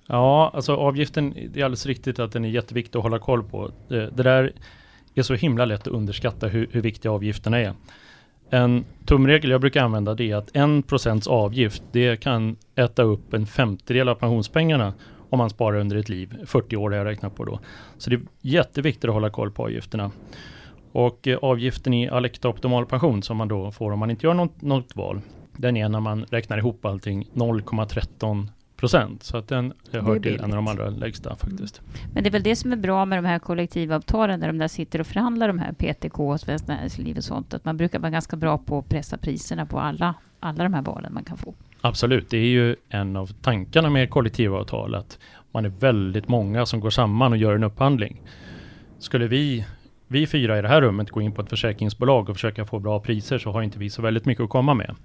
Ja, 0.07 0.51
alltså 0.53 0.75
avgiften, 0.75 1.33
det 1.49 1.59
är 1.59 1.65
alldeles 1.65 1.85
riktigt 1.85 2.19
att 2.19 2.31
den 2.31 2.45
är 2.45 2.49
jätteviktig 2.49 2.97
att 2.97 3.03
hålla 3.03 3.19
koll 3.19 3.43
på. 3.43 3.71
Det, 3.87 4.09
det 4.09 4.23
där 4.23 4.53
är 5.15 5.21
så 5.21 5.33
himla 5.33 5.65
lätt 5.65 5.81
att 5.81 5.93
underskatta 5.93 6.47
hur, 6.47 6.69
hur 6.71 6.81
viktiga 6.81 7.11
avgifterna 7.11 7.59
är. 7.59 7.73
En 8.49 8.85
tumregel 9.05 9.51
jag 9.51 9.61
brukar 9.61 9.83
använda 9.83 10.13
det 10.13 10.31
är 10.31 10.35
att 10.35 10.55
en 10.55 10.83
procents 10.83 11.27
avgift 11.27 11.83
det 11.91 12.17
kan 12.17 12.55
äta 12.75 13.03
upp 13.03 13.33
en 13.33 13.45
femtedel 13.45 14.09
av 14.09 14.15
pensionspengarna 14.15 14.93
om 15.29 15.37
man 15.37 15.49
sparar 15.49 15.79
under 15.79 15.95
ett 15.95 16.09
liv. 16.09 16.37
40 16.45 16.75
år 16.75 16.89
har 16.89 16.97
jag 16.97 17.05
räknat 17.05 17.35
på 17.35 17.45
då. 17.45 17.59
Så 17.97 18.09
det 18.09 18.15
är 18.15 18.21
jätteviktigt 18.41 19.05
att 19.05 19.13
hålla 19.13 19.29
koll 19.29 19.51
på 19.51 19.63
avgifterna. 19.63 20.11
Och 20.91 21.27
eh, 21.27 21.37
avgiften 21.37 21.93
i 21.93 22.09
Alecta 22.09 22.49
Optimal 22.49 22.85
Pension 22.85 23.23
som 23.23 23.37
man 23.37 23.47
då 23.47 23.71
får 23.71 23.91
om 23.91 23.99
man 23.99 24.09
inte 24.09 24.25
gör 24.25 24.33
något, 24.33 24.61
något 24.61 24.95
val. 24.95 25.21
Den 25.57 25.77
är 25.77 25.89
när 25.89 25.99
man 25.99 26.25
räknar 26.29 26.57
ihop 26.57 26.85
allting 26.85 27.27
0,13 27.33 28.47
procent. 28.77 29.23
Så 29.23 29.37
att 29.37 29.47
den 29.47 29.73
hör 29.91 30.19
till 30.19 30.39
en 30.39 30.43
av 30.43 30.55
de 30.55 30.67
allra 30.67 30.89
lägsta 30.89 31.35
faktiskt. 31.35 31.79
Mm. 31.79 32.11
Men 32.13 32.23
det 32.23 32.29
är 32.29 32.31
väl 32.31 32.43
det 32.43 32.55
som 32.55 32.71
är 32.71 32.75
bra 32.75 33.05
med 33.05 33.17
de 33.17 33.25
här 33.25 33.39
kollektivavtalen 33.39 34.39
när 34.39 34.47
de 34.47 34.57
där 34.57 34.67
sitter 34.67 34.99
och 34.99 35.07
förhandlar 35.07 35.47
de 35.47 35.59
här 35.59 35.73
PTK, 35.73 36.37
Svenskt 36.37 36.67
Näringsliv 36.67 37.17
och 37.17 37.23
sånt. 37.23 37.53
Att 37.53 37.65
man 37.65 37.77
brukar 37.77 37.99
vara 37.99 38.09
ganska 38.09 38.35
bra 38.35 38.57
på 38.57 38.79
att 38.79 38.89
pressa 38.89 39.17
priserna 39.17 39.65
på 39.65 39.79
alla, 39.79 40.13
alla 40.39 40.63
de 40.63 40.73
här 40.73 40.81
valen 40.81 41.13
man 41.13 41.23
kan 41.23 41.37
få. 41.37 41.53
Absolut, 41.81 42.29
det 42.29 42.37
är 42.37 42.47
ju 42.47 42.75
en 42.89 43.15
av 43.15 43.27
tankarna 43.27 43.89
med 43.89 44.09
kollektivavtal 44.09 44.95
att 44.95 45.19
man 45.51 45.65
är 45.65 45.69
väldigt 45.69 46.27
många 46.27 46.65
som 46.65 46.79
går 46.79 46.89
samman 46.89 47.31
och 47.31 47.37
gör 47.37 47.55
en 47.55 47.63
upphandling. 47.63 48.21
Skulle 48.99 49.27
vi 49.27 49.65
vi 50.07 50.27
fyra 50.27 50.59
i 50.59 50.61
det 50.61 50.67
här 50.67 50.81
rummet 50.81 51.11
gå 51.11 51.21
in 51.21 51.31
på 51.31 51.41
ett 51.41 51.49
försäkringsbolag 51.49 52.29
och 52.29 52.35
försöka 52.35 52.65
få 52.65 52.79
bra 52.79 52.99
priser 52.99 53.37
så 53.37 53.51
har 53.51 53.61
inte 53.61 53.79
vi 53.79 53.89
så 53.89 54.01
väldigt 54.01 54.25
mycket 54.25 54.43
att 54.43 54.49
komma 54.49 54.73
med. 54.73 54.95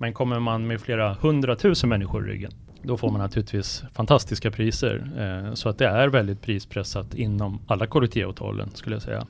Men 0.00 0.12
kommer 0.12 0.40
man 0.40 0.66
med 0.66 0.80
flera 0.80 1.14
hundratusen 1.14 1.88
människor 1.88 2.28
i 2.28 2.32
ryggen 2.32 2.52
då 2.82 2.96
får 2.96 3.10
man 3.10 3.20
naturligtvis 3.20 3.82
fantastiska 3.92 4.50
priser. 4.50 5.10
Eh, 5.18 5.54
så 5.54 5.68
att 5.68 5.78
det 5.78 5.86
är 5.86 6.08
väldigt 6.08 6.42
prispressat 6.42 7.14
inom 7.14 7.60
alla 7.66 7.86
kollektivavtalen 7.86 8.70
skulle 8.74 8.96
jag 8.96 9.02
säga. 9.02 9.26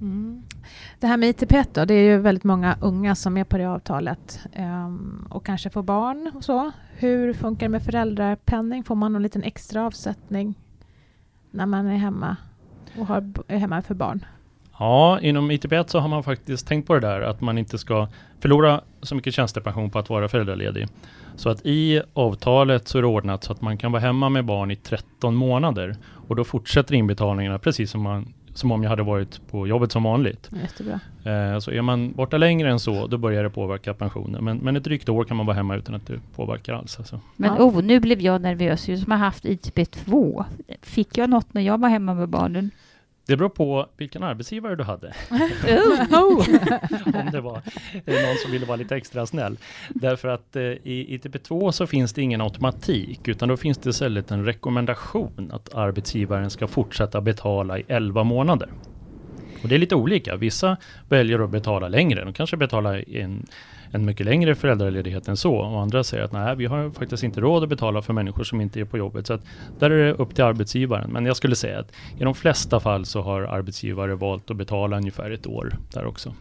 Mm. 0.00 0.42
Det 1.00 1.06
här 1.06 1.16
med 1.16 1.28
ITP 1.28 1.52
då, 1.72 1.84
det 1.84 1.94
är 1.94 2.02
ju 2.02 2.18
väldigt 2.18 2.44
många 2.44 2.76
unga 2.80 3.14
som 3.14 3.36
är 3.36 3.44
på 3.44 3.58
det 3.58 3.64
avtalet 3.64 4.40
um, 4.58 5.26
och 5.30 5.46
kanske 5.46 5.70
får 5.70 5.82
barn 5.82 6.30
och 6.34 6.44
så. 6.44 6.70
Hur 6.96 7.32
funkar 7.32 7.66
det 7.66 7.70
med 7.70 7.82
föräldrapenning? 7.82 8.84
Får 8.84 8.94
man 8.94 9.12
någon 9.12 9.22
liten 9.22 9.42
extra 9.42 9.86
avsättning 9.86 10.54
när 11.50 11.66
man 11.66 11.86
är 11.86 11.96
hemma 11.96 12.36
och 12.98 13.06
har, 13.06 13.32
är 13.48 13.58
hemma 13.58 13.82
för 13.82 13.94
barn? 13.94 14.24
Ja, 14.78 15.20
inom 15.20 15.50
ITP 15.50 15.72
så 15.86 15.98
har 15.98 16.08
man 16.08 16.22
faktiskt 16.22 16.66
tänkt 16.66 16.86
på 16.86 16.94
det 16.94 17.00
där 17.00 17.20
att 17.20 17.40
man 17.40 17.58
inte 17.58 17.78
ska 17.78 18.08
förlora 18.40 18.80
så 19.04 19.14
mycket 19.14 19.34
tjänstepension 19.34 19.90
på 19.90 19.98
att 19.98 20.10
vara 20.10 20.28
föräldraledig. 20.28 20.88
Så 21.36 21.48
att 21.48 21.66
i 21.66 22.02
avtalet 22.12 22.88
så 22.88 22.98
är 22.98 23.02
det 23.02 23.08
ordnat 23.08 23.44
så 23.44 23.52
att 23.52 23.60
man 23.60 23.78
kan 23.78 23.92
vara 23.92 24.02
hemma 24.02 24.28
med 24.28 24.44
barn 24.44 24.70
i 24.70 24.76
13 24.76 25.34
månader 25.34 25.96
och 26.28 26.36
då 26.36 26.44
fortsätter 26.44 26.94
inbetalningarna 26.94 27.58
precis 27.58 27.90
som, 27.90 28.02
man, 28.02 28.32
som 28.54 28.72
om 28.72 28.82
jag 28.82 28.90
hade 28.90 29.02
varit 29.02 29.40
på 29.50 29.66
jobbet 29.66 29.92
som 29.92 30.02
vanligt. 30.02 30.50
Jättebra. 30.62 31.00
Eh, 31.24 31.58
så 31.58 31.70
är 31.70 31.82
man 31.82 32.12
borta 32.12 32.38
längre 32.38 32.70
än 32.70 32.80
så, 32.80 33.06
då 33.06 33.18
börjar 33.18 33.42
det 33.42 33.50
påverka 33.50 33.94
pensionen. 33.94 34.44
Men, 34.44 34.56
men 34.56 34.76
ett 34.76 34.84
drygt 34.84 35.08
år 35.08 35.24
kan 35.24 35.36
man 35.36 35.46
vara 35.46 35.56
hemma 35.56 35.76
utan 35.76 35.94
att 35.94 36.06
det 36.06 36.20
påverkar 36.36 36.74
alls. 36.74 36.98
Alltså. 36.98 37.20
Men 37.36 37.50
oh, 37.50 37.82
nu 37.82 38.00
blev 38.00 38.20
jag 38.20 38.40
nervös. 38.40 38.88
Jag 38.88 38.98
som 38.98 39.12
har 39.12 39.18
haft 39.18 39.44
ITP 39.44 39.90
2. 39.90 40.44
Fick 40.82 41.18
jag 41.18 41.30
något 41.30 41.54
när 41.54 41.62
jag 41.62 41.80
var 41.80 41.88
hemma 41.88 42.14
med 42.14 42.28
barnen? 42.28 42.70
Det 43.26 43.36
beror 43.36 43.48
på 43.48 43.86
vilken 43.96 44.22
arbetsgivare 44.22 44.76
du 44.76 44.84
hade. 44.84 45.14
Oh. 46.10 46.38
Om 47.20 47.30
det 47.32 47.40
var 47.40 47.62
någon 48.04 48.36
som 48.42 48.50
ville 48.52 48.66
vara 48.66 48.76
lite 48.76 48.96
extra 48.96 49.26
snäll. 49.26 49.58
Därför 49.88 50.28
att 50.28 50.56
eh, 50.56 50.62
i 50.62 51.18
ITP2 51.18 51.70
så 51.70 51.86
finns 51.86 52.12
det 52.12 52.22
ingen 52.22 52.40
automatik 52.40 53.28
utan 53.28 53.48
då 53.48 53.56
finns 53.56 53.78
det 53.78 53.90
istället 53.90 54.30
en 54.30 54.44
rekommendation 54.44 55.50
att 55.52 55.74
arbetsgivaren 55.74 56.50
ska 56.50 56.66
fortsätta 56.66 57.20
betala 57.20 57.78
i 57.78 57.84
11 57.88 58.24
månader. 58.24 58.68
Och 59.62 59.68
det 59.68 59.74
är 59.74 59.78
lite 59.78 59.94
olika. 59.94 60.36
Vissa 60.36 60.76
väljer 61.08 61.38
att 61.38 61.50
betala 61.50 61.88
längre. 61.88 62.24
De 62.24 62.32
kanske 62.32 62.56
betalar 62.56 63.16
en 63.16 63.46
en 63.94 64.04
mycket 64.04 64.26
längre 64.26 64.54
föräldraledighet 64.54 65.28
än 65.28 65.36
så. 65.36 65.54
Och 65.54 65.80
andra 65.80 66.04
säger 66.04 66.24
att 66.24 66.32
nej, 66.32 66.56
vi 66.56 66.66
har 66.66 66.90
faktiskt 66.90 67.22
inte 67.22 67.40
råd 67.40 67.62
att 67.62 67.68
betala 67.68 68.02
för 68.02 68.12
människor 68.12 68.44
som 68.44 68.60
inte 68.60 68.80
är 68.80 68.84
på 68.84 68.98
jobbet. 68.98 69.26
Så 69.26 69.32
att 69.32 69.42
där 69.78 69.90
är 69.90 70.06
det 70.06 70.12
upp 70.12 70.34
till 70.34 70.44
arbetsgivaren. 70.44 71.12
Men 71.12 71.26
jag 71.26 71.36
skulle 71.36 71.56
säga 71.56 71.78
att 71.78 71.92
i 72.18 72.24
de 72.24 72.34
flesta 72.34 72.80
fall 72.80 73.06
så 73.06 73.22
har 73.22 73.42
arbetsgivare 73.42 74.14
valt 74.14 74.50
att 74.50 74.56
betala 74.56 74.96
ungefär 74.96 75.30
ett 75.30 75.46
år 75.46 75.76
där 75.92 76.06
också. 76.06 76.34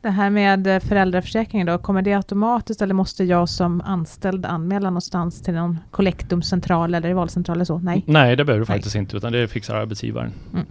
Det 0.00 0.10
här 0.10 0.30
med 0.30 0.82
föräldraförsäkringen 0.82 1.66
då, 1.66 1.78
kommer 1.78 2.02
det 2.02 2.14
automatiskt 2.14 2.82
eller 2.82 2.94
måste 2.94 3.24
jag 3.24 3.48
som 3.48 3.80
anställd 3.80 4.46
anmäla 4.46 4.90
någonstans 4.90 5.42
till 5.42 5.54
någon 5.54 5.78
kollektumcentral 5.90 6.94
eller 6.94 7.14
valcentral 7.14 7.56
eller 7.56 7.64
så? 7.64 7.78
Nej, 7.78 8.04
Nej 8.06 8.36
det 8.36 8.44
behöver 8.44 8.60
du 8.60 8.66
faktiskt 8.66 8.96
inte 8.96 9.16
utan 9.16 9.32
det 9.32 9.48
fixar 9.48 9.74
arbetsgivaren. 9.74 10.32
Mm. 10.52 10.66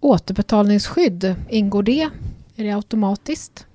Återbetalningsskydd, 0.00 1.34
ingår 1.48 1.82
det? 1.82 2.10
Är 2.56 2.64
det 2.64 2.72
automatiskt? 2.72 3.66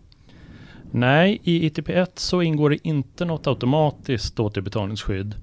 Nej, 0.91 1.41
i 1.43 1.69
ITP1 1.69 2.07
så 2.15 2.41
ingår 2.41 2.69
det 2.69 2.88
inte 2.88 3.25
något 3.25 3.48
automatiskt 3.48 4.39
återbetalningsskydd. 4.39 5.36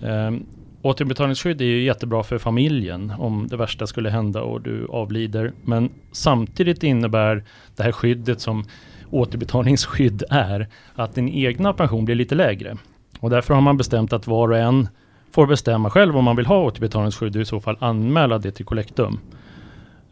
Um, 0.00 0.46
återbetalningsskydd 0.82 1.60
är 1.60 1.64
ju 1.64 1.82
jättebra 1.82 2.22
för 2.22 2.38
familjen 2.38 3.12
om 3.18 3.46
det 3.50 3.56
värsta 3.56 3.86
skulle 3.86 4.10
hända 4.10 4.42
och 4.42 4.60
du 4.60 4.86
avlider. 4.86 5.52
Men 5.64 5.90
samtidigt 6.12 6.82
innebär 6.82 7.44
det 7.76 7.82
här 7.82 7.92
skyddet 7.92 8.40
som 8.40 8.64
återbetalningsskydd 9.10 10.24
är 10.30 10.68
att 10.94 11.14
din 11.14 11.28
egna 11.28 11.72
pension 11.72 12.04
blir 12.04 12.14
lite 12.14 12.34
lägre. 12.34 12.76
Och 13.20 13.30
därför 13.30 13.54
har 13.54 13.60
man 13.60 13.76
bestämt 13.76 14.12
att 14.12 14.26
var 14.26 14.48
och 14.48 14.58
en 14.58 14.88
får 15.32 15.46
bestämma 15.46 15.90
själv 15.90 16.16
om 16.16 16.24
man 16.24 16.36
vill 16.36 16.46
ha 16.46 16.62
återbetalningsskydd 16.62 17.36
och 17.36 17.42
i 17.42 17.44
så 17.44 17.60
fall 17.60 17.76
anmäla 17.80 18.38
det 18.38 18.52
till 18.52 18.64
Collectum. 18.64 19.18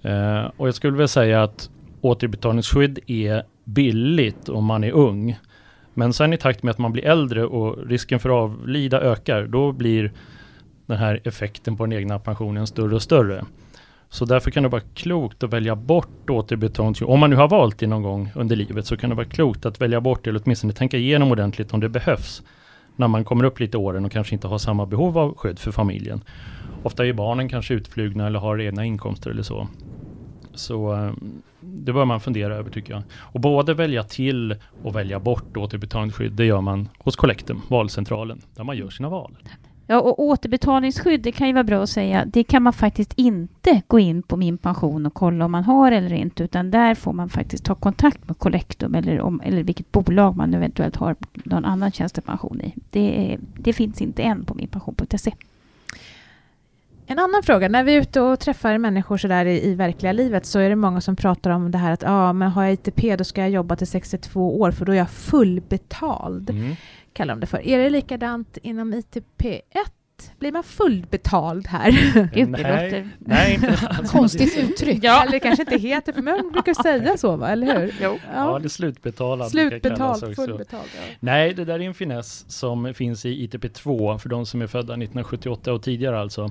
Uh, 0.04 0.50
och 0.56 0.68
jag 0.68 0.74
skulle 0.74 0.92
vilja 0.92 1.08
säga 1.08 1.42
att 1.42 1.70
återbetalningsskydd 2.00 2.98
är 3.06 3.42
billigt 3.64 4.48
om 4.48 4.64
man 4.64 4.84
är 4.84 4.90
ung. 4.90 5.38
Men 5.94 6.12
sen 6.12 6.32
i 6.32 6.36
takt 6.36 6.62
med 6.62 6.70
att 6.70 6.78
man 6.78 6.92
blir 6.92 7.04
äldre 7.04 7.44
och 7.44 7.86
risken 7.86 8.20
för 8.20 8.28
att 8.28 8.34
avlida 8.34 9.00
ökar, 9.00 9.46
då 9.46 9.72
blir 9.72 10.12
den 10.86 10.98
här 10.98 11.20
effekten 11.24 11.76
på 11.76 11.86
den 11.86 11.92
egna 11.92 12.18
pensionen 12.18 12.66
större 12.66 12.94
och 12.94 13.02
större. 13.02 13.44
Så 14.08 14.24
därför 14.24 14.50
kan 14.50 14.62
det 14.62 14.68
vara 14.68 14.82
klokt 14.94 15.42
att 15.42 15.52
välja 15.52 15.76
bort 15.76 16.30
återbetalning. 16.30 17.04
Om 17.04 17.20
man 17.20 17.30
nu 17.30 17.36
har 17.36 17.48
valt 17.48 17.78
det 17.78 17.86
någon 17.86 18.02
gång 18.02 18.30
under 18.34 18.56
livet 18.56 18.86
så 18.86 18.96
kan 18.96 19.10
det 19.10 19.16
vara 19.16 19.26
klokt 19.26 19.66
att 19.66 19.80
välja 19.80 20.00
bort 20.00 20.24
det 20.24 20.30
eller 20.30 20.40
åtminstone 20.44 20.72
tänka 20.72 20.96
igenom 20.96 21.30
ordentligt 21.32 21.72
om 21.72 21.80
det 21.80 21.88
behövs. 21.88 22.42
När 22.96 23.08
man 23.08 23.24
kommer 23.24 23.44
upp 23.44 23.60
lite 23.60 23.76
åren 23.78 24.04
och 24.04 24.12
kanske 24.12 24.34
inte 24.34 24.48
har 24.48 24.58
samma 24.58 24.86
behov 24.86 25.18
av 25.18 25.34
skydd 25.36 25.58
för 25.58 25.72
familjen. 25.72 26.20
Ofta 26.82 27.06
är 27.06 27.12
barnen 27.12 27.48
kanske 27.48 27.74
utflugna 27.74 28.26
eller 28.26 28.38
har 28.38 28.60
egna 28.60 28.84
inkomster 28.84 29.30
eller 29.30 29.42
så. 29.42 29.68
Så 30.54 30.94
eh, 30.94 31.12
det 31.60 31.92
bör 31.92 32.04
man 32.04 32.20
fundera 32.20 32.54
över 32.54 32.70
tycker 32.70 32.92
jag. 32.92 33.02
Och 33.14 33.40
både 33.40 33.74
välja 33.74 34.02
till 34.02 34.56
och 34.82 34.96
välja 34.96 35.20
bort 35.20 35.56
återbetalningsskydd, 35.56 36.32
det 36.32 36.44
gör 36.44 36.60
man 36.60 36.88
hos 36.98 37.16
Collectum, 37.16 37.60
valcentralen, 37.68 38.40
där 38.54 38.64
man 38.64 38.76
gör 38.76 38.90
sina 38.90 39.08
val. 39.08 39.36
Ja, 39.86 40.00
och 40.00 40.22
återbetalningsskydd, 40.22 41.20
det 41.20 41.32
kan 41.32 41.46
ju 41.46 41.52
vara 41.52 41.64
bra 41.64 41.82
att 41.82 41.88
säga, 41.88 42.24
det 42.24 42.44
kan 42.44 42.62
man 42.62 42.72
faktiskt 42.72 43.12
inte 43.16 43.82
gå 43.86 43.98
in 43.98 44.22
på 44.22 44.36
min 44.36 44.58
pension 44.58 45.06
och 45.06 45.14
kolla 45.14 45.44
om 45.44 45.52
man 45.52 45.64
har 45.64 45.92
eller 45.92 46.12
inte, 46.12 46.44
utan 46.44 46.70
där 46.70 46.94
får 46.94 47.12
man 47.12 47.28
faktiskt 47.28 47.64
ta 47.64 47.74
kontakt 47.74 48.28
med 48.28 48.38
Collectum 48.38 48.94
eller, 48.94 49.20
om, 49.20 49.40
eller 49.44 49.62
vilket 49.62 49.92
bolag 49.92 50.36
man 50.36 50.54
eventuellt 50.54 50.96
har 50.96 51.16
någon 51.44 51.64
annan 51.64 51.92
tjänstepension 51.92 52.60
i. 52.60 52.74
Det, 52.90 53.38
det 53.56 53.72
finns 53.72 54.02
inte 54.02 54.22
än 54.22 54.44
på 54.44 54.54
minpension.se. 54.54 55.32
En 57.12 57.18
annan 57.18 57.42
fråga, 57.42 57.68
när 57.68 57.84
vi 57.84 57.96
är 57.96 58.00
ute 58.00 58.20
och 58.20 58.40
träffar 58.40 58.78
människor 58.78 59.16
så 59.16 59.28
där 59.28 59.46
i, 59.46 59.64
i 59.66 59.74
verkliga 59.74 60.12
livet 60.12 60.46
så 60.46 60.58
är 60.58 60.68
det 60.68 60.76
många 60.76 61.00
som 61.00 61.16
pratar 61.16 61.50
om 61.50 61.70
det 61.70 61.78
här 61.78 61.92
att 61.92 62.02
ja, 62.02 62.32
men 62.32 62.50
har 62.50 62.62
jag 62.64 62.72
ITP 62.72 63.16
då 63.18 63.24
ska 63.24 63.40
jag 63.40 63.50
jobba 63.50 63.76
till 63.76 63.86
62 63.86 64.60
år 64.60 64.70
för 64.70 64.84
då 64.84 64.92
är 64.92 64.96
jag 64.96 65.10
fullbetald. 65.10 66.50
Mm. 66.50 66.76
Kallar 67.12 67.34
de 67.34 67.40
det 67.40 67.46
för. 67.46 67.66
Är 67.66 67.78
det 67.78 67.90
likadant 67.90 68.58
inom 68.62 68.94
ITP1? 68.94 69.62
Blir 70.38 70.52
man 70.52 70.62
fullbetald 70.62 71.66
här? 71.66 71.90
Gud, 72.34 72.48
nej, 72.48 72.62
låter... 72.62 73.10
nej, 73.18 73.54
inte 73.54 73.78
alls. 73.86 74.10
Konstigt 74.12 74.58
uttryck. 74.58 74.98
Ja. 75.02 75.24
Eller 75.24 75.38
kanske 75.38 75.62
inte 75.62 75.76
heter, 75.76 76.12
för 76.12 76.22
man 76.22 76.52
brukar 76.52 76.74
säga 76.82 77.16
så, 77.16 77.36
va? 77.36 77.48
eller 77.48 77.80
hur? 77.80 77.94
Jo. 78.02 78.18
Ja, 78.34 78.58
det 78.58 78.66
är 78.66 78.68
slutbetalad. 78.68 79.50
Slutbetald, 79.50 80.36
fullbetald. 80.36 80.88
Ja. 80.94 81.00
Nej, 81.20 81.54
det 81.54 81.64
där 81.64 81.74
är 81.74 81.80
en 81.80 81.94
finess 81.94 82.44
som 82.48 82.94
finns 82.94 83.24
i 83.24 83.46
ITP2 83.46 84.18
för 84.18 84.28
de 84.28 84.46
som 84.46 84.62
är 84.62 84.66
födda 84.66 84.92
1978 84.92 85.72
och 85.72 85.82
tidigare 85.82 86.20
alltså. 86.20 86.50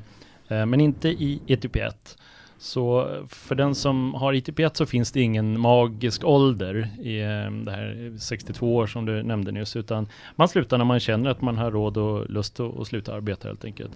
Eh, 0.51 0.65
men 0.65 0.81
inte 0.81 1.09
i 1.09 1.41
ETP1. 1.47 2.17
Så 2.57 3.07
för 3.27 3.55
den 3.55 3.75
som 3.75 4.13
har 4.13 4.33
ITP1 4.33 4.71
så 4.73 4.85
finns 4.85 5.11
det 5.11 5.21
ingen 5.21 5.59
magisk 5.59 6.23
ålder 6.23 6.89
i 6.99 7.21
eh, 7.21 7.51
det 7.51 7.71
här 7.71 8.17
62 8.19 8.75
år 8.75 8.87
som 8.87 9.05
du 9.05 9.23
nämnde 9.23 9.51
nyss, 9.51 9.75
utan 9.75 10.07
man 10.35 10.47
slutar 10.47 10.77
när 10.77 10.85
man 10.85 10.99
känner 10.99 11.29
att 11.29 11.41
man 11.41 11.57
har 11.57 11.71
råd 11.71 11.97
och 11.97 12.29
lust 12.29 12.59
att, 12.59 12.87
sluta 12.87 13.13
arbeta 13.13 13.47
helt 13.47 13.65
enkelt. 13.65 13.91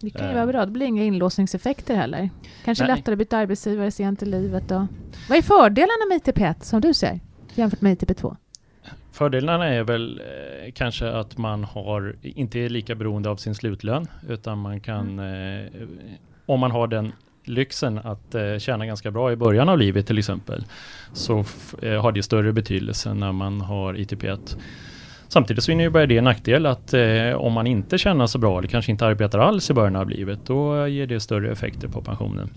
Det 0.00 0.10
kan 0.10 0.28
ju 0.28 0.34
vara 0.34 0.46
bra, 0.46 0.66
det 0.66 0.72
blir 0.72 0.86
inga 0.86 1.04
inlåsningseffekter 1.04 1.94
heller. 1.94 2.30
Kanske 2.64 2.86
Nej. 2.86 2.96
lättare 2.96 3.12
att 3.12 3.18
byta 3.18 3.36
arbetsgivare 3.36 3.90
sent 3.90 4.22
i 4.22 4.26
livet. 4.26 4.70
Och... 4.70 4.82
Vad 5.28 5.38
är 5.38 5.42
fördelarna 5.42 6.06
med 6.08 6.20
ITP1 6.20 6.54
som 6.60 6.80
du 6.80 6.94
ser 6.94 7.20
jämfört 7.54 7.80
med 7.80 7.98
ITP2? 7.98 8.36
Fördelarna 9.14 9.66
är 9.66 9.82
väl 9.84 10.20
eh, 10.20 10.72
kanske 10.72 11.08
att 11.10 11.38
man 11.38 11.64
har, 11.64 12.14
inte 12.22 12.58
är 12.60 12.68
lika 12.68 12.94
beroende 12.94 13.30
av 13.30 13.36
sin 13.36 13.54
slutlön, 13.54 14.06
utan 14.28 14.58
man 14.58 14.80
kan, 14.80 15.18
eh, 15.18 15.66
om 16.46 16.60
man 16.60 16.70
har 16.70 16.86
den 16.86 17.12
lyxen 17.44 17.98
att 17.98 18.34
eh, 18.34 18.58
tjäna 18.58 18.86
ganska 18.86 19.10
bra 19.10 19.32
i 19.32 19.36
början 19.36 19.68
av 19.68 19.78
livet 19.78 20.06
till 20.06 20.18
exempel, 20.18 20.64
så 21.12 21.40
f- 21.40 21.74
eh, 21.82 22.02
har 22.02 22.12
det 22.12 22.22
större 22.22 22.52
betydelse 22.52 23.14
när 23.14 23.32
man 23.32 23.60
har 23.60 23.94
ITP1. 23.94 24.56
Samtidigt 25.34 25.64
så 25.64 25.72
innebär 25.72 26.06
det 26.06 26.18
en 26.18 26.24
nackdel 26.24 26.66
att 26.66 26.94
eh, 26.94 27.32
om 27.36 27.52
man 27.52 27.66
inte 27.66 27.98
tjänar 27.98 28.26
så 28.26 28.38
bra 28.38 28.58
eller 28.58 28.68
kanske 28.68 28.92
inte 28.92 29.06
arbetar 29.06 29.38
alls 29.38 29.70
i 29.70 29.74
början 29.74 29.96
av 29.96 30.08
livet, 30.08 30.38
då 30.46 30.88
ger 30.88 31.06
det 31.06 31.20
större 31.20 31.52
effekter 31.52 31.88
på 31.88 32.02
pensionen. 32.02 32.50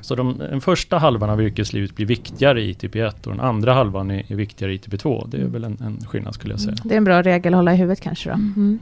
Så 0.00 0.14
de, 0.14 0.38
den 0.38 0.60
första 0.60 0.98
halvan 0.98 1.30
av 1.30 1.42
yrkeslivet 1.42 1.96
blir 1.96 2.06
viktigare 2.06 2.62
i 2.62 2.72
ITP1 2.72 3.26
och 3.26 3.30
den 3.32 3.40
andra 3.40 3.74
halvan 3.74 4.10
är, 4.10 4.32
är 4.32 4.36
viktigare 4.36 4.72
i 4.72 4.78
ITP2. 4.78 5.28
Det 5.28 5.36
är 5.36 5.46
väl 5.46 5.64
en, 5.64 5.78
en 5.80 6.06
skillnad 6.06 6.34
skulle 6.34 6.52
jag 6.52 6.60
säga. 6.60 6.76
Det 6.84 6.94
är 6.94 6.98
en 6.98 7.04
bra 7.04 7.22
regel 7.22 7.54
att 7.54 7.58
hålla 7.58 7.74
i 7.74 7.76
huvudet 7.76 8.00
kanske 8.00 8.28
då. 8.28 8.34
Mm. 8.34 8.52
Mm. 8.56 8.78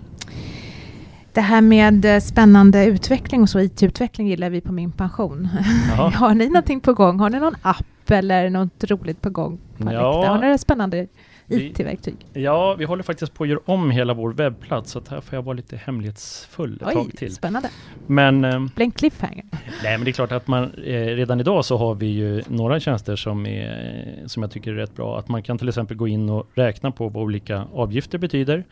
Det 1.32 1.40
här 1.40 1.60
med 1.60 2.04
eh, 2.04 2.20
spännande 2.20 2.84
utveckling 2.84 3.42
och 3.42 3.48
så, 3.48 3.60
IT-utveckling 3.60 4.28
gillar 4.28 4.50
vi 4.50 4.60
på 4.60 4.72
Min 4.72 4.92
Pension. 4.92 5.44
Har 5.96 6.34
ni 6.34 6.46
någonting 6.46 6.80
på 6.80 6.94
gång? 6.94 7.20
Har 7.20 7.30
ni 7.30 7.40
någon 7.40 7.56
app 7.62 8.10
eller 8.10 8.50
något 8.50 8.84
roligt 8.84 9.20
på 9.20 9.30
gång? 9.30 9.58
På 9.78 9.92
Ja. 9.92 10.26
Har 10.26 10.34
ni 10.34 10.42
några 10.42 10.58
spännande 10.58 11.06
IT-verktyg? 11.52 12.14
Ja, 12.32 12.75
vi 12.75 12.85
håller 12.85 13.02
faktiskt 13.02 13.35
på 13.35 13.44
att 13.44 13.50
göra 13.50 13.61
om 13.64 13.90
hela 13.90 14.14
vår 14.14 14.32
webbplats 14.32 14.90
så 14.90 15.02
här 15.11 15.21
får 15.21 15.35
jag 15.37 15.42
vara 15.42 15.56
lite 15.56 15.76
hemlighetsfull 15.76 16.76
ett 16.76 16.87
Oj, 16.87 16.94
tag 16.94 17.12
till. 17.16 17.35
spännande. 17.35 17.68
Men, 18.06 18.44
eh, 18.44 18.61
Blir 18.75 18.85
en 18.85 18.90
cliffhanger. 18.90 19.44
nej, 19.82 19.99
men 19.99 20.04
det 20.04 20.11
är 20.11 20.12
klart 20.12 20.32
att 20.32 20.47
man 20.47 20.64
eh, 20.75 21.06
redan 21.06 21.40
idag 21.40 21.64
så 21.64 21.76
har 21.76 21.94
vi 21.94 22.06
ju 22.06 22.42
några 22.49 22.80
tjänster 22.80 23.16
som, 23.16 23.47
är, 23.47 24.23
som 24.26 24.42
jag 24.42 24.52
tycker 24.52 24.71
är 24.71 24.75
rätt 24.76 24.97
bra. 24.97 25.18
Att 25.18 25.28
man 25.28 25.42
kan 25.42 25.59
till 25.59 25.68
exempel 25.68 25.97
gå 25.97 26.09
in 26.09 26.28
och 26.30 26.47
räkna 26.54 26.90
på 26.90 27.09
vad 27.09 27.23
olika 27.23 27.66
avgifter 27.73 28.18
betyder. 28.18 28.64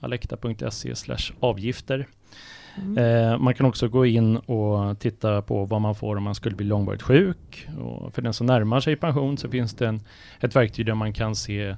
alekta.se 0.00 0.94
avgifter. 1.40 2.06
Mm. 2.82 3.32
Eh, 3.32 3.38
man 3.38 3.54
kan 3.54 3.66
också 3.66 3.88
gå 3.88 4.06
in 4.06 4.36
och 4.36 4.98
titta 4.98 5.42
på 5.42 5.64
vad 5.64 5.80
man 5.80 5.94
får 5.94 6.16
om 6.16 6.22
man 6.22 6.34
skulle 6.34 6.56
bli 6.56 6.66
långvarigt 6.66 7.02
sjuk. 7.02 7.68
Och 7.78 8.14
för 8.14 8.22
den 8.22 8.32
som 8.32 8.46
närmar 8.46 8.80
sig 8.80 8.96
pension 8.96 9.38
så 9.38 9.48
finns 9.48 9.74
det 9.74 9.86
en, 9.86 10.00
ett 10.40 10.56
verktyg 10.56 10.86
där 10.86 10.94
man 10.94 11.12
kan 11.12 11.36
se 11.36 11.68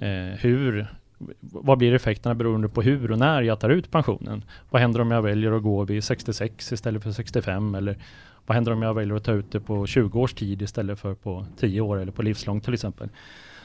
eh, 0.00 0.38
hur 0.38 0.86
vad 1.40 1.78
blir 1.78 1.94
effekterna 1.94 2.34
beroende 2.34 2.68
på 2.68 2.82
hur 2.82 3.12
och 3.12 3.18
när 3.18 3.42
jag 3.42 3.60
tar 3.60 3.70
ut 3.70 3.90
pensionen? 3.90 4.44
Vad 4.70 4.82
händer 4.82 5.00
om 5.00 5.10
jag 5.10 5.22
väljer 5.22 5.52
att 5.52 5.62
gå 5.62 5.84
vid 5.84 6.04
66 6.04 6.72
istället 6.72 7.02
för 7.02 7.12
65? 7.12 7.74
Eller 7.74 7.98
vad 8.46 8.54
händer 8.54 8.72
om 8.72 8.82
jag 8.82 8.94
väljer 8.94 9.16
att 9.16 9.24
ta 9.24 9.32
ut 9.32 9.52
det 9.52 9.60
på 9.60 9.86
20 9.86 10.20
års 10.20 10.34
tid 10.34 10.62
istället 10.62 11.00
för 11.00 11.14
på 11.14 11.46
10 11.56 11.80
år 11.80 12.00
eller 12.00 12.12
på 12.12 12.22
livslångt 12.22 12.64
till 12.64 12.74
exempel? 12.74 13.08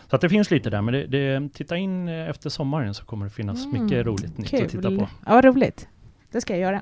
Så 0.10 0.16
att 0.16 0.22
det 0.22 0.30
finns 0.30 0.52
lite 0.52 0.70
där, 0.70 0.82
men 0.82 0.94
det, 0.94 1.08
det, 1.08 1.50
titta 1.54 1.78
in 1.78 2.08
efter 2.08 2.50
sommaren 2.50 2.94
så 2.94 3.06
kommer 3.06 3.26
det 3.26 3.32
finnas 3.32 3.66
Mm, 3.66 3.84
mycket 3.84 4.06
roligt 4.06 4.38
nytt 4.38 4.54
att 4.54 4.70
titta 4.70 4.90
på. 4.90 5.08
Ja, 5.26 5.42
roligt. 5.42 5.88
Det 6.34 6.42
ska 6.42 6.54
jag 6.54 6.62
göra. 6.62 6.82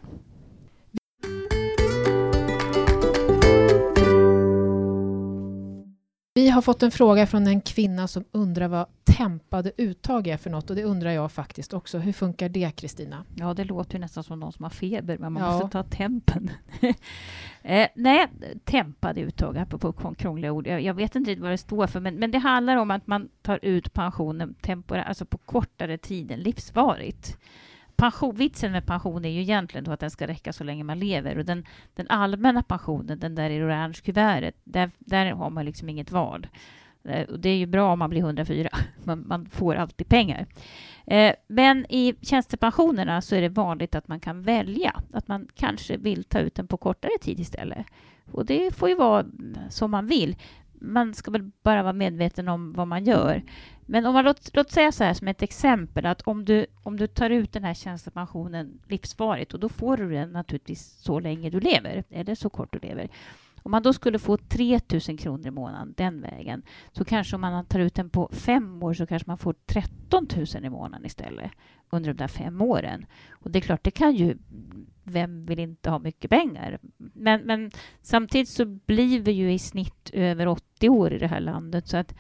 Vi 6.34 6.50
har 6.50 6.62
fått 6.62 6.84
en 6.84 6.92
fråga 6.92 7.28
från 7.28 7.48
en 7.48 7.62
kvinna 7.62 8.08
som 8.08 8.24
undrar 8.32 8.68
vad 8.68 8.86
tempade 9.04 9.72
uttag 9.78 10.28
är 10.28 10.38
för 10.38 10.50
något 10.50 10.70
och 10.70 10.76
det 10.76 10.84
undrar 10.84 11.12
jag 11.12 11.32
faktiskt 11.32 11.74
också. 11.74 11.98
Hur 11.98 12.14
funkar 12.14 12.50
det 12.50 12.72
Kristina? 12.76 13.26
Ja, 13.36 13.54
det 13.54 13.64
låter 13.64 13.94
ju 13.94 14.00
nästan 14.00 14.24
som 14.24 14.40
någon 14.40 14.52
som 14.52 14.64
har 14.64 14.70
feber, 14.70 15.18
men 15.18 15.34
man 15.34 15.44
Ja. 15.44 15.52
måste 15.52 15.70
ta 15.70 15.84
tempen. 15.84 16.52
eh, 17.62 17.88
nej, 17.96 18.28
tempade 18.64 19.22
uttag, 19.22 19.58
apropå 19.58 19.94
krångliga 20.18 20.52
ord. 20.52 20.68
Jag, 20.68 20.82
jag 20.82 20.94
vet 20.94 21.16
inte 21.16 21.32
riktigt 21.32 21.44
vad 21.44 21.52
det 21.52 21.58
står 21.58 21.88
för, 21.88 22.00
men, 22.00 22.16
men 22.16 22.32
det 22.32 22.38
handlar 22.38 22.78
om 22.78 22.92
att 22.92 23.08
man 23.08 23.30
tar 23.42 23.60
ut 23.62 23.94
pensionen 23.94 24.54
temporärt, 24.54 25.08
alltså 25.08 25.26
på 25.26 25.38
kortare 25.38 25.98
tid 25.98 26.32
än 26.32 26.40
livsvarigt. 26.40 27.38
Pension, 28.02 28.36
vitsen 28.36 28.72
med 28.72 28.86
pension 28.86 29.26
är 29.26 29.30
ju 29.30 29.42
egentligen 29.42 29.84
då 29.84 29.92
att 29.92 30.00
den 30.00 30.12
ska 30.12 30.28
räcka 30.28 30.54
så 30.54 30.64
länge 30.64 30.84
man 30.84 31.00
lever. 31.00 31.38
Och 31.38 31.46
den, 31.46 31.66
den 31.96 32.08
allmänna 32.10 32.64
pensionen, 32.64 33.20
den 33.20 33.36
där 33.36 33.50
i 33.50 33.64
orange 33.64 33.94
kuvertet, 34.04 34.56
där, 34.64 34.92
där 35.00 35.32
har 35.32 35.50
man 35.50 35.66
liksom 35.66 35.90
inget 35.90 36.12
val. 36.12 36.48
Eh, 37.04 37.30
och 37.30 37.40
det 37.40 37.50
är 37.50 37.58
ju 37.58 37.66
bra 37.66 37.94
om 37.94 38.00
man 38.00 38.10
blir 38.10 38.22
104. 38.22 38.70
Man, 39.04 39.28
man 39.28 39.46
får 39.46 39.76
alltid 39.76 40.08
pengar. 40.08 40.46
Eh, 41.08 41.34
men 41.48 41.86
i 41.90 42.16
tjänstepensionerna 42.22 43.22
så 43.22 43.36
är 43.36 43.42
det 43.42 43.50
vanligt 43.50 43.96
att 43.96 44.08
man 44.08 44.20
kan 44.20 44.42
välja 44.42 45.02
att 45.14 45.28
man 45.28 45.48
kanske 45.56 45.98
vill 45.98 46.24
ta 46.24 46.40
ut 46.40 46.56
den 46.56 46.68
på 46.68 46.78
kortare 46.78 47.18
tid 47.22 47.40
istället. 47.40 47.86
Och 48.32 48.46
det 48.46 48.76
får 48.76 48.90
ju 48.90 48.96
vara 48.96 49.26
som 49.70 49.92
man 49.92 50.08
vill. 50.08 50.36
Man 50.82 51.14
ska 51.14 51.32
väl 51.32 51.52
bara 51.64 51.84
vara 51.84 51.94
medveten 51.94 52.48
om 52.48 52.74
vad 52.74 52.88
man 52.88 53.04
gör. 53.04 53.44
Men 53.86 54.06
om 54.06 54.14
man 54.14 54.26
låt, 54.26 54.50
låt 54.54 54.72
säga 54.72 54.92
så 54.92 55.04
här 55.04 55.14
som 55.14 55.28
ett 55.28 55.42
exempel 55.42 56.06
att 56.06 56.22
om 56.22 56.46
du, 56.46 56.66
om 56.84 56.98
du 56.98 57.08
tar 57.08 57.30
ut 57.30 57.54
den 57.54 57.64
här 57.64 57.74
tjänstepensionen 57.74 58.80
livsvarigt 58.88 59.54
och 59.54 59.60
då 59.60 59.70
får 59.70 59.98
du 59.98 60.10
den 60.12 60.32
naturligtvis 60.32 60.98
så 61.02 61.20
länge 61.20 61.50
du 61.50 61.60
lever 61.60 62.04
eller 62.10 62.36
så 62.36 62.50
kort 62.50 62.74
du 62.74 62.80
lever. 62.80 63.10
Om 63.64 63.72
man 63.72 63.84
då 63.84 63.94
skulle 63.94 64.20
få 64.20 64.38
3 64.38 64.80
000 65.08 65.18
kronor 65.18 65.48
i 65.48 65.52
månaden 65.52 65.94
den 65.98 66.22
vägen 66.22 66.64
så 66.92 67.06
kanske 67.06 67.36
om 67.36 67.42
man 67.42 67.66
tar 67.66 67.80
ut 67.80 67.96
den 67.96 68.10
på 68.10 68.30
fem 68.34 68.84
år 68.84 68.94
så 68.94 69.06
kanske 69.06 69.28
man 69.28 69.38
får 69.38 69.56
13 69.66 70.28
000 70.36 70.66
i 70.66 70.70
månaden 70.70 71.06
istället 71.06 71.52
under 71.92 72.14
de 72.14 72.18
där 72.18 72.28
fem 72.28 72.62
åren. 72.62 73.06
Och 73.32 73.52
det 73.52 73.60
är 73.60 73.62
klart, 73.62 73.84
det 73.84 73.92
kan 73.92 74.16
ju... 74.16 74.38
Vem 75.04 75.46
vill 75.46 75.60
inte 75.60 75.90
ha 75.90 76.00
mycket 76.00 76.30
pengar? 76.30 76.80
Men, 76.98 77.42
men 77.42 77.72
samtidigt 78.02 78.50
så 78.50 78.66
blir 78.66 79.20
vi 79.20 79.32
ju 79.32 79.54
i 79.54 79.60
snitt 79.60 80.10
över 80.14 80.48
80 80.48 80.90
år 80.90 81.14
i 81.14 81.18
det 81.18 81.28
här 81.28 81.40
landet. 81.40 81.88
Så 81.88 81.98
att, 81.98 82.16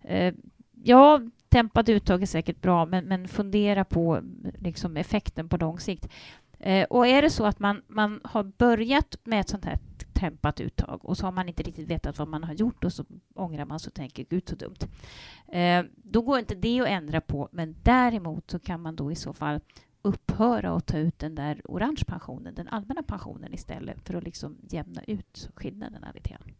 eh, 0.00 0.34
ja, 0.82 1.20
tempat 1.48 1.88
uttag 1.88 2.22
är 2.22 2.26
säkert 2.26 2.60
bra, 2.60 2.86
men, 2.86 3.04
men 3.04 3.28
fundera 3.28 3.84
på 3.84 4.22
liksom, 4.58 4.96
effekten 4.96 5.48
på 5.48 5.56
lång 5.56 5.78
sikt. 5.78 6.08
Eh, 6.58 6.84
och 6.84 7.06
är 7.06 7.22
det 7.22 7.30
så 7.30 7.46
att 7.46 7.58
man, 7.58 7.82
man 7.88 8.20
har 8.24 8.44
börjat 8.44 9.16
med 9.24 9.40
ett 9.40 9.48
sånt 9.48 9.64
här 9.64 9.78
tempat 10.18 10.60
uttag 10.60 11.04
och 11.04 11.16
så 11.16 11.26
har 11.26 11.32
man 11.32 11.48
inte 11.48 11.62
riktigt 11.62 11.88
vetat 11.88 12.18
vad 12.18 12.28
man 12.28 12.44
har 12.44 12.54
gjort 12.54 12.84
och 12.84 12.92
så 12.92 13.04
ångrar 13.34 13.64
man 13.64 13.80
sig 13.80 13.88
och 13.90 13.94
tänker 13.94 14.24
gud 14.24 14.48
så 14.48 14.56
dumt. 14.56 14.76
Eh, 15.48 15.84
då 15.96 16.22
går 16.22 16.38
inte 16.38 16.54
det 16.54 16.80
att 16.80 16.88
ändra 16.88 17.20
på, 17.20 17.48
men 17.52 17.76
däremot 17.82 18.50
så 18.50 18.58
kan 18.58 18.82
man 18.82 18.96
då 18.96 19.12
i 19.12 19.14
så 19.14 19.32
fall 19.32 19.60
upphöra 20.02 20.72
och 20.72 20.86
ta 20.86 20.98
ut 20.98 21.18
den 21.18 21.34
där 21.34 21.60
orange 21.64 22.04
pensionen, 22.06 22.54
den 22.54 22.68
allmänna 22.68 23.02
pensionen 23.02 23.54
istället 23.54 24.06
för 24.06 24.14
att 24.14 24.24
liksom 24.24 24.56
jämna 24.70 25.02
ut 25.02 25.50
skillnaderna 25.54 26.12
lite 26.14 26.30
grann. 26.30 26.54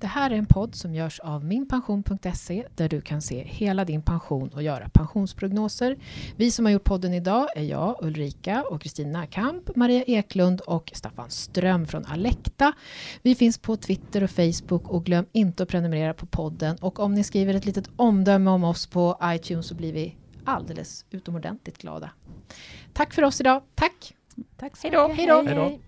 Det 0.00 0.06
här 0.06 0.30
är 0.30 0.34
en 0.34 0.46
podd 0.46 0.74
som 0.74 0.94
görs 0.94 1.20
av 1.20 1.44
minpension.se 1.44 2.66
där 2.74 2.88
du 2.88 3.00
kan 3.00 3.22
se 3.22 3.42
hela 3.44 3.84
din 3.84 4.02
pension 4.02 4.48
och 4.48 4.62
göra 4.62 4.88
pensionsprognoser. 4.88 5.96
Vi 6.36 6.50
som 6.50 6.64
har 6.64 6.72
gjort 6.72 6.84
podden 6.84 7.14
idag 7.14 7.46
är 7.56 7.62
jag, 7.62 7.96
Ulrika 8.00 8.62
och 8.62 8.82
Kristina 8.82 9.26
Kamp, 9.26 9.76
Maria 9.76 10.02
Eklund 10.02 10.60
och 10.60 10.92
Staffan 10.94 11.30
Ström 11.30 11.86
från 11.86 12.04
Alekta. 12.06 12.72
Vi 13.22 13.34
finns 13.34 13.58
på 13.58 13.76
Twitter 13.76 14.22
och 14.22 14.30
Facebook 14.30 14.88
och 14.88 15.04
glöm 15.04 15.26
inte 15.32 15.62
att 15.62 15.68
prenumerera 15.68 16.14
på 16.14 16.26
podden 16.26 16.76
och 16.76 17.00
om 17.00 17.14
ni 17.14 17.24
skriver 17.24 17.54
ett 17.54 17.66
litet 17.66 17.90
omdöme 17.96 18.50
om 18.50 18.64
oss 18.64 18.86
på 18.86 19.18
iTunes 19.24 19.66
så 19.66 19.74
blir 19.74 19.92
vi 19.92 20.16
alldeles 20.44 21.04
utomordentligt 21.10 21.78
glada. 21.78 22.10
Tack 22.92 23.14
för 23.14 23.22
oss 23.22 23.40
idag. 23.40 23.62
Tack! 23.74 24.14
Tack 24.56 24.76
så 24.76 24.82
Hej 24.82 24.96
då. 24.96 25.08
mycket. 25.08 25.18
Hej 25.18 25.26
då. 25.26 25.42
Hej 25.42 25.54
då. 25.54 25.87